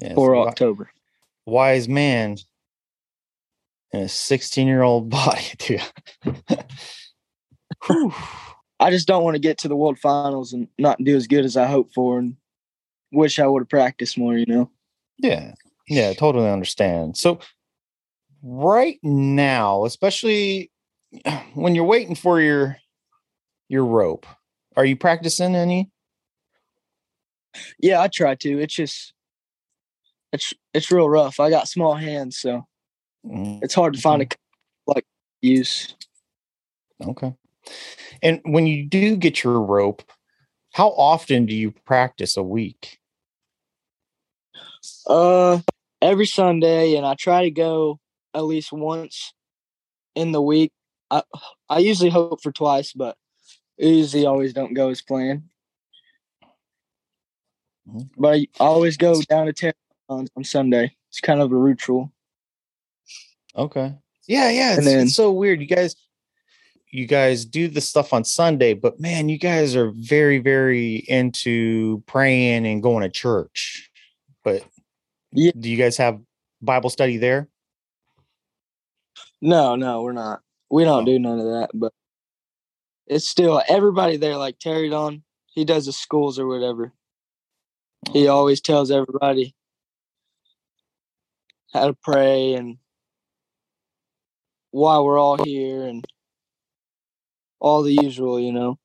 Yeah. 0.00 0.14
for 0.14 0.34
so 0.34 0.48
October. 0.48 0.90
Wise 1.48 1.88
man 1.88 2.36
in 3.92 4.00
a 4.00 4.08
16 4.08 4.66
year 4.66 4.82
old 4.82 5.10
body, 5.10 5.44
dude. 5.58 5.82
I 8.80 8.90
just 8.90 9.08
don't 9.08 9.24
want 9.24 9.34
to 9.34 9.40
get 9.40 9.58
to 9.58 9.68
the 9.68 9.76
World 9.76 9.98
Finals 9.98 10.52
and 10.52 10.68
not 10.78 11.02
do 11.02 11.16
as 11.16 11.26
good 11.26 11.44
as 11.44 11.56
I 11.56 11.66
hope 11.66 11.92
for, 11.92 12.18
and 12.18 12.36
wish 13.12 13.38
I 13.38 13.46
would 13.46 13.62
have 13.62 13.68
practiced 13.68 14.18
more. 14.18 14.36
You 14.36 14.46
know. 14.46 14.70
yeah. 15.18 15.54
Yeah. 15.88 16.12
Totally 16.12 16.50
understand. 16.50 17.16
So, 17.16 17.40
right 18.42 18.98
now, 19.02 19.84
especially 19.84 20.70
when 21.54 21.74
you're 21.74 21.84
waiting 21.84 22.14
for 22.14 22.40
your 22.40 22.76
your 23.68 23.84
rope, 23.84 24.26
are 24.76 24.84
you 24.84 24.96
practicing 24.96 25.56
any? 25.56 25.90
Yeah, 27.80 28.00
I 28.00 28.08
try 28.08 28.34
to. 28.36 28.60
It's 28.60 28.74
just 28.74 29.12
it's 30.32 30.52
it's 30.74 30.90
real 30.90 31.08
rough. 31.08 31.40
I 31.40 31.50
got 31.50 31.68
small 31.68 31.94
hands, 31.94 32.38
so 32.38 32.66
Mm, 33.26 33.62
it's 33.62 33.74
hard 33.74 33.94
to 33.94 34.00
find 34.00 34.22
a 34.22 34.26
like 34.86 35.04
use. 35.42 35.94
Okay. 37.02 37.34
And 38.22 38.40
when 38.44 38.66
you 38.66 38.86
do 38.86 39.16
get 39.16 39.42
your 39.42 39.60
rope, 39.60 40.02
how 40.72 40.88
often 40.90 41.46
do 41.46 41.54
you 41.54 41.72
practice 41.84 42.36
a 42.36 42.42
week? 42.42 42.98
Uh, 45.06 45.60
every 46.00 46.26
Sunday, 46.26 46.94
and 46.94 47.04
I 47.04 47.14
try 47.14 47.42
to 47.42 47.50
go 47.50 47.98
at 48.34 48.44
least 48.44 48.72
once 48.72 49.32
in 50.14 50.32
the 50.32 50.42
week. 50.42 50.72
I 51.10 51.22
I 51.68 51.78
usually 51.78 52.10
hope 52.10 52.42
for 52.42 52.52
twice, 52.52 52.92
but 52.92 53.16
usually 53.76 54.26
always 54.26 54.52
don't 54.52 54.74
go 54.74 54.90
as 54.90 55.02
planned. 55.02 55.42
Mhm. 57.88 58.10
But 58.16 58.38
I 58.38 58.46
always 58.60 58.96
go 58.96 59.20
down 59.22 59.46
to 59.46 59.52
ten 59.52 59.72
on, 60.08 60.26
on 60.36 60.44
Sunday. 60.44 60.94
It's 61.10 61.20
kind 61.20 61.40
of 61.40 61.52
a 61.52 61.56
ritual. 61.56 62.12
Okay. 63.56 63.94
Yeah, 64.26 64.50
yeah. 64.50 64.74
It's, 64.76 64.84
then- 64.84 65.06
it's 65.06 65.14
so 65.14 65.32
weird. 65.32 65.60
You 65.60 65.66
guys, 65.66 65.96
you 66.90 67.06
guys 67.06 67.44
do 67.44 67.68
the 67.68 67.80
stuff 67.80 68.12
on 68.12 68.24
Sunday, 68.24 68.74
but 68.74 69.00
man, 69.00 69.28
you 69.28 69.38
guys 69.38 69.74
are 69.76 69.92
very, 69.94 70.38
very 70.38 70.96
into 71.08 72.02
praying 72.06 72.66
and 72.66 72.82
going 72.82 73.02
to 73.02 73.08
church. 73.10 73.90
But 74.44 74.64
Yeah. 75.32 75.52
do 75.58 75.68
you 75.68 75.76
guys 75.76 75.96
have 75.98 76.20
Bible 76.62 76.90
study 76.90 77.16
there? 77.16 77.48
No, 79.40 79.76
no, 79.76 80.02
we're 80.02 80.12
not. 80.12 80.40
We 80.70 80.84
don't 80.84 81.02
Oh. 81.02 81.06
do 81.06 81.18
none 81.18 81.38
of 81.38 81.46
that. 81.46 81.70
But 81.74 81.92
it's 83.06 83.28
still 83.28 83.62
everybody 83.68 84.16
there. 84.16 84.36
Like 84.36 84.58
Terry 84.58 84.88
Don, 84.90 85.22
he 85.46 85.64
does 85.64 85.86
the 85.86 85.92
schools 85.92 86.38
or 86.38 86.46
whatever. 86.46 86.92
He 88.12 88.28
always 88.28 88.60
tells 88.60 88.90
everybody 88.90 89.54
how 91.72 91.86
to 91.86 91.94
pray 91.94 92.54
and 92.54 92.78
why 94.70 94.98
we're 94.98 95.18
all 95.18 95.42
here 95.42 95.84
and 95.84 96.04
all 97.60 97.82
the 97.82 97.92
usual, 97.92 98.38
you 98.38 98.52
know. 98.52 98.78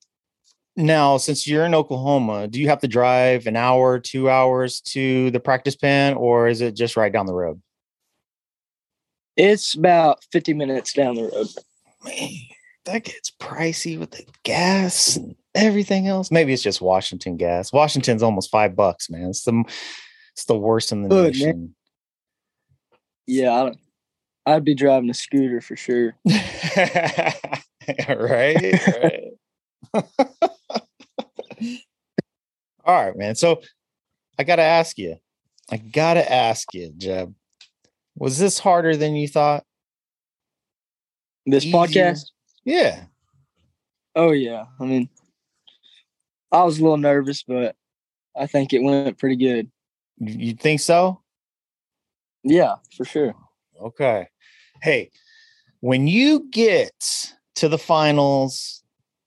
Now, 0.76 1.18
since 1.18 1.46
you're 1.46 1.66
in 1.66 1.76
Oklahoma, 1.76 2.48
do 2.48 2.60
you 2.60 2.70
have 2.70 2.80
to 2.80 2.88
drive 2.88 3.46
an 3.46 3.56
hour, 3.56 4.00
two 4.00 4.30
hours 4.30 4.82
to 4.82 5.30
the 5.30 5.40
practice 5.40 5.76
pen, 5.76 6.16
or 6.16 6.48
is 6.48 6.62
it 6.62 6.76
just 6.76 6.98
right 6.98 7.14
down 7.14 7.28
the 7.28 7.34
road? 7.34 7.62
It's 9.38 9.76
about 9.76 10.24
50 10.32 10.54
minutes 10.54 10.94
down 10.94 11.16
the 11.16 11.24
road. 11.24 11.48
Man, 12.04 12.30
that 12.86 13.04
gets 13.04 13.32
pricey 13.40 14.00
with 14.00 14.12
the 14.12 14.26
gas 14.44 15.16
and 15.16 15.36
everything 15.54 16.08
else. 16.08 16.32
Maybe 16.32 16.54
it's 16.54 16.64
just 16.64 16.82
Washington 16.82 17.38
gas. 17.38 17.72
Washington's 17.72 18.24
almost 18.24 18.50
five 18.50 18.76
bucks, 18.76 19.10
man. 19.10 19.30
It's 19.30 19.44
the 19.44 19.64
it's 20.34 20.46
the 20.46 20.58
worst 20.58 20.92
in 20.92 21.04
the 21.04 21.10
Good, 21.10 21.40
man. 21.40 21.76
Yeah, 23.28 23.72
I, 24.46 24.54
I'd 24.54 24.66
be 24.66 24.76
driving 24.76 25.10
a 25.10 25.14
scooter 25.14 25.62
for 25.62 25.76
sure. 25.76 26.16
right, 28.08 28.80
right. 28.88 29.24
All 32.86 33.06
right, 33.06 33.16
man. 33.16 33.36
So 33.36 33.62
I 34.38 34.44
gotta 34.44 34.64
ask 34.64 34.98
you. 34.98 35.18
I 35.72 35.78
gotta 35.78 36.30
ask 36.30 36.74
you, 36.74 36.92
Jeb. 36.98 37.34
Was 38.16 38.38
this 38.38 38.60
harder 38.60 38.96
than 38.96 39.16
you 39.16 39.28
thought? 39.28 39.64
This 41.46 41.66
Easier. 41.66 41.80
podcast? 41.80 42.26
Yeah. 42.66 43.06
Oh, 44.16 44.32
yeah. 44.32 44.66
I 44.80 44.86
mean, 44.86 45.10
I 46.52 46.64
was 46.64 46.80
a 46.80 46.84
little 46.84 46.98
nervous, 46.98 47.44
but 47.44 47.76
I 48.36 48.48
think 48.48 48.74
it 48.74 48.84
went 48.84 49.18
pretty 49.18 49.38
good. 49.38 49.72
You 50.20 50.54
think 50.54 50.80
so? 50.80 51.23
Yeah, 52.44 52.76
for 52.96 53.06
sure. 53.06 53.36
Okay. 53.82 54.28
Hey, 54.82 55.12
when 55.80 56.08
you 56.08 56.48
get 56.52 56.94
to 57.56 57.70
the 57.70 57.78
finals 57.78 58.84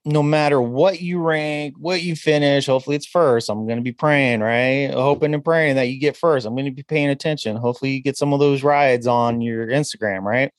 no 0.06 0.22
matter 0.22 0.62
what 0.62 1.00
you 1.00 1.18
rank, 1.18 1.74
what 1.78 2.00
you 2.00 2.14
finish, 2.14 2.66
hopefully 2.66 2.94
it's 2.94 3.06
first. 3.06 3.50
I'm 3.50 3.66
going 3.66 3.78
to 3.78 3.82
be 3.82 3.92
praying, 3.92 4.40
right? 4.40 4.88
Hoping 4.92 5.34
and 5.34 5.44
praying 5.44 5.74
that 5.76 5.88
you 5.88 5.98
get 5.98 6.16
first. 6.16 6.46
I'm 6.46 6.54
going 6.54 6.66
to 6.66 6.70
be 6.70 6.84
paying 6.84 7.10
attention. 7.10 7.56
Hopefully 7.56 7.90
you 7.90 8.00
get 8.00 8.16
some 8.16 8.32
of 8.32 8.38
those 8.38 8.62
rides 8.62 9.08
on 9.08 9.40
your 9.40 9.66
Instagram, 9.66 10.22
right? 10.22 10.52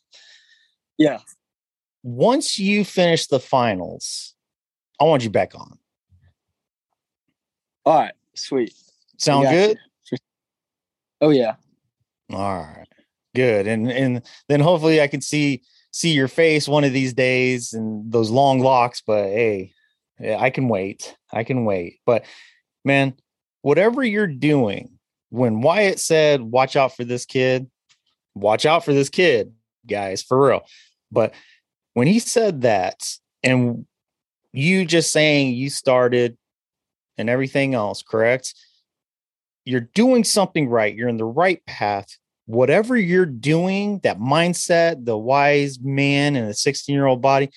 Yeah. 0.98 1.20
Once 2.04 2.60
you 2.60 2.84
finish 2.84 3.28
the 3.28 3.40
finals, 3.40 4.36
I 5.00 5.06
want 5.06 5.24
you 5.24 5.30
back 5.30 5.56
on. 5.56 5.80
All 7.86 8.02
right. 8.02 8.14
Sweet. 8.36 8.74
Sound 9.18 9.48
good? 9.48 9.78
You. 10.12 10.18
Oh 11.22 11.30
yeah. 11.30 11.56
All 12.32 12.60
right. 12.60 12.88
Good. 13.36 13.68
And 13.68 13.92
and 13.92 14.22
then 14.50 14.60
hopefully 14.60 15.02
I 15.02 15.08
can 15.08 15.22
see 15.22 15.62
see 15.92 16.12
your 16.12 16.28
face 16.28 16.68
one 16.68 16.84
of 16.84 16.94
these 16.94 17.14
days 17.14 17.74
and 17.74 18.12
those 18.12 18.30
long 18.30 18.60
locks, 18.60 19.02
but 19.06 19.26
hey, 19.26 19.74
I 20.20 20.50
can 20.50 20.68
wait. 20.70 21.16
I 21.32 21.44
can 21.44 21.66
wait. 21.66 22.00
But 22.06 22.26
man, 22.86 23.14
whatever 23.62 24.04
you're 24.04 24.28
doing, 24.28 24.98
when 25.30 25.62
Wyatt 25.62 26.00
said, 26.00 26.42
watch 26.42 26.76
out 26.76 26.96
for 26.96 27.04
this 27.04 27.26
kid, 27.26 27.70
watch 28.36 28.66
out 28.66 28.86
for 28.86 28.94
this 28.94 29.10
kid, 29.10 29.54
guys, 29.88 30.22
for 30.22 30.48
real. 30.48 30.62
But 31.12 31.34
when 31.94 32.08
he 32.08 32.20
said 32.20 32.62
that, 32.62 33.04
and 33.44 33.86
you 34.54 34.86
just 34.86 35.12
saying 35.12 35.56
you 35.56 35.70
started 35.70 36.38
and 37.18 37.30
everything 37.30 37.74
else, 37.74 38.04
correct? 38.04 38.54
You're 39.68 39.90
doing 39.94 40.24
something 40.24 40.70
right. 40.70 40.96
You're 40.96 41.10
in 41.10 41.18
the 41.18 41.26
right 41.26 41.64
path 41.66 42.18
whatever 42.48 42.96
you're 42.98 43.26
doing, 43.26 44.00
that 44.00 44.20
mindset, 44.20 45.06
the 45.06 45.18
wise 45.18 45.80
man 45.80 46.36
in 46.36 46.46
a 46.46 46.54
16 46.54 46.94
year 46.94 47.06
old 47.06 47.22
body, 47.22 47.52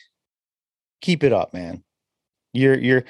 keep 1.01 1.25
it 1.25 1.33
up, 1.33 1.55
man. 1.55 1.83
You're 2.53 2.79
you're 2.79 3.05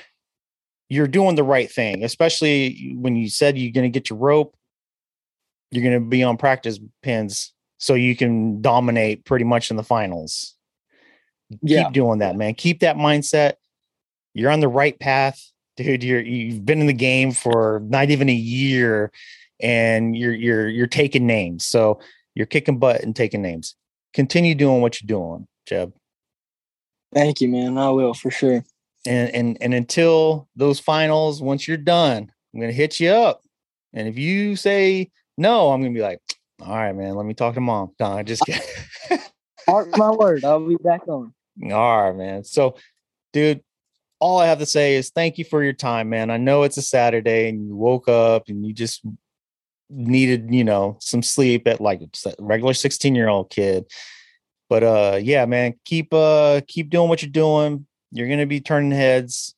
you're 0.88 1.08
doing 1.08 1.34
the 1.34 1.44
right 1.44 1.70
thing, 1.70 2.04
especially 2.04 2.94
when 2.96 3.16
you 3.16 3.28
said 3.28 3.58
you're 3.58 3.72
going 3.72 3.90
to 3.90 3.98
get 3.98 4.10
your 4.10 4.18
rope. 4.18 4.54
You're 5.70 5.84
going 5.84 6.02
to 6.02 6.08
be 6.08 6.22
on 6.22 6.36
practice 6.36 6.78
pens 7.02 7.52
so 7.78 7.94
you 7.94 8.16
can 8.16 8.60
dominate 8.60 9.24
pretty 9.24 9.44
much 9.44 9.70
in 9.70 9.76
the 9.76 9.82
finals. 9.82 10.56
Yeah. 11.62 11.84
Keep 11.84 11.92
doing 11.92 12.18
that, 12.18 12.36
man. 12.36 12.54
Keep 12.54 12.80
that 12.80 12.96
mindset. 12.96 13.54
You're 14.34 14.50
on 14.50 14.60
the 14.60 14.68
right 14.68 14.98
path, 14.98 15.40
dude. 15.82 16.02
You're 16.04 16.20
you've 16.20 16.64
been 16.64 16.80
in 16.80 16.86
the 16.86 16.92
game 16.92 17.32
for 17.32 17.80
not 17.84 18.10
even 18.10 18.28
a 18.28 18.34
year 18.34 19.10
and 19.60 20.16
you're 20.16 20.34
you're 20.34 20.68
you're 20.68 20.86
taking 20.86 21.26
names. 21.26 21.64
So 21.64 22.00
you're 22.34 22.46
kicking 22.46 22.78
butt 22.78 23.02
and 23.02 23.14
taking 23.14 23.42
names. 23.42 23.74
Continue 24.14 24.54
doing 24.54 24.80
what 24.80 25.00
you're 25.00 25.06
doing, 25.06 25.46
Jeb. 25.66 25.92
Thank 27.12 27.40
you, 27.40 27.48
man. 27.48 27.78
I 27.78 27.90
will 27.90 28.14
for 28.14 28.30
sure. 28.30 28.64
And 29.06 29.34
and 29.34 29.58
and 29.60 29.74
until 29.74 30.48
those 30.56 30.80
finals, 30.80 31.40
once 31.40 31.66
you're 31.66 31.76
done, 31.76 32.30
I'm 32.54 32.60
gonna 32.60 32.72
hit 32.72 33.00
you 33.00 33.10
up. 33.10 33.42
And 33.92 34.06
if 34.08 34.18
you 34.18 34.56
say 34.56 35.10
no, 35.36 35.70
I'm 35.70 35.80
gonna 35.80 35.94
be 35.94 36.02
like, 36.02 36.20
all 36.60 36.74
right, 36.74 36.94
man, 36.94 37.14
let 37.14 37.26
me 37.26 37.34
talk 37.34 37.54
to 37.54 37.60
mom. 37.60 37.92
No, 37.98 38.06
I 38.06 38.22
just 38.22 38.42
get 38.44 38.64
Mark 39.68 39.96
my 39.96 40.10
word, 40.10 40.44
I'll 40.44 40.66
be 40.66 40.76
back 40.76 41.06
on. 41.08 41.32
All 41.70 42.02
right, 42.02 42.16
man. 42.16 42.44
So, 42.44 42.76
dude, 43.32 43.62
all 44.20 44.38
I 44.38 44.46
have 44.46 44.59
to 44.59 44.66
say 44.66 44.94
is 44.94 45.11
thank 45.11 45.38
you 45.38 45.44
for 45.44 45.64
your 45.64 45.72
time, 45.72 46.11
man. 46.11 46.30
I 46.30 46.37
know 46.37 46.62
it's 46.62 46.76
a 46.76 46.83
Saturday 46.83 47.48
and 47.48 47.66
you 47.66 47.74
woke 47.74 48.06
up 48.06 48.48
and 48.48 48.64
you 48.64 48.72
just 48.72 49.04
needed, 49.88 50.54
you 50.54 50.62
know, 50.62 50.98
some 51.00 51.22
sleep 51.22 51.66
at 51.66 51.80
like 51.80 52.02
a 52.02 52.35
regular 52.38 52.74
16 52.74 53.14
year 53.14 53.28
old 53.28 53.50
kid. 53.50 53.87
But 54.68 54.85
uh 54.85 55.18
yeah, 55.20 55.46
man, 55.46 55.74
keep 55.85 56.12
uh 56.12 56.61
keep 56.68 56.90
doing 56.90 57.09
what 57.09 57.22
you're 57.22 57.30
doing. 57.30 57.87
You're 58.12 58.28
gonna 58.28 58.46
be 58.46 58.61
turning 58.61 58.92
heads, 58.92 59.54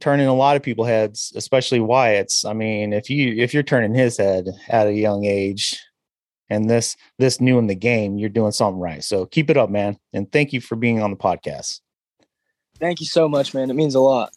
turning 0.00 0.26
a 0.26 0.34
lot 0.34 0.56
of 0.56 0.62
people 0.62 0.84
heads, 0.84 1.32
especially 1.36 1.80
Wyatt's. 1.80 2.44
I 2.44 2.54
mean, 2.54 2.92
if 2.92 3.10
you 3.10 3.34
if 3.36 3.52
you're 3.52 3.62
turning 3.62 3.94
his 3.94 4.16
head 4.16 4.48
at 4.68 4.86
a 4.86 4.92
young 4.92 5.26
age 5.26 5.78
and 6.48 6.68
this 6.68 6.96
this 7.18 7.42
new 7.42 7.58
in 7.58 7.66
the 7.66 7.74
game, 7.74 8.16
you're 8.16 8.30
doing 8.30 8.52
something 8.52 8.80
right. 8.80 9.04
So 9.04 9.26
keep 9.26 9.50
it 9.50 9.58
up, 9.58 9.68
man. 9.68 9.98
And 10.14 10.32
thank 10.32 10.54
you 10.54 10.62
for 10.62 10.76
being 10.76 11.02
on 11.02 11.10
the 11.10 11.16
podcast. 11.16 11.80
Thank 12.80 13.00
you 13.00 13.06
so 13.06 13.28
much, 13.28 13.54
man. 13.54 13.70
It 13.70 13.74
means 13.74 13.94
a 13.94 14.00
lot. 14.00 14.32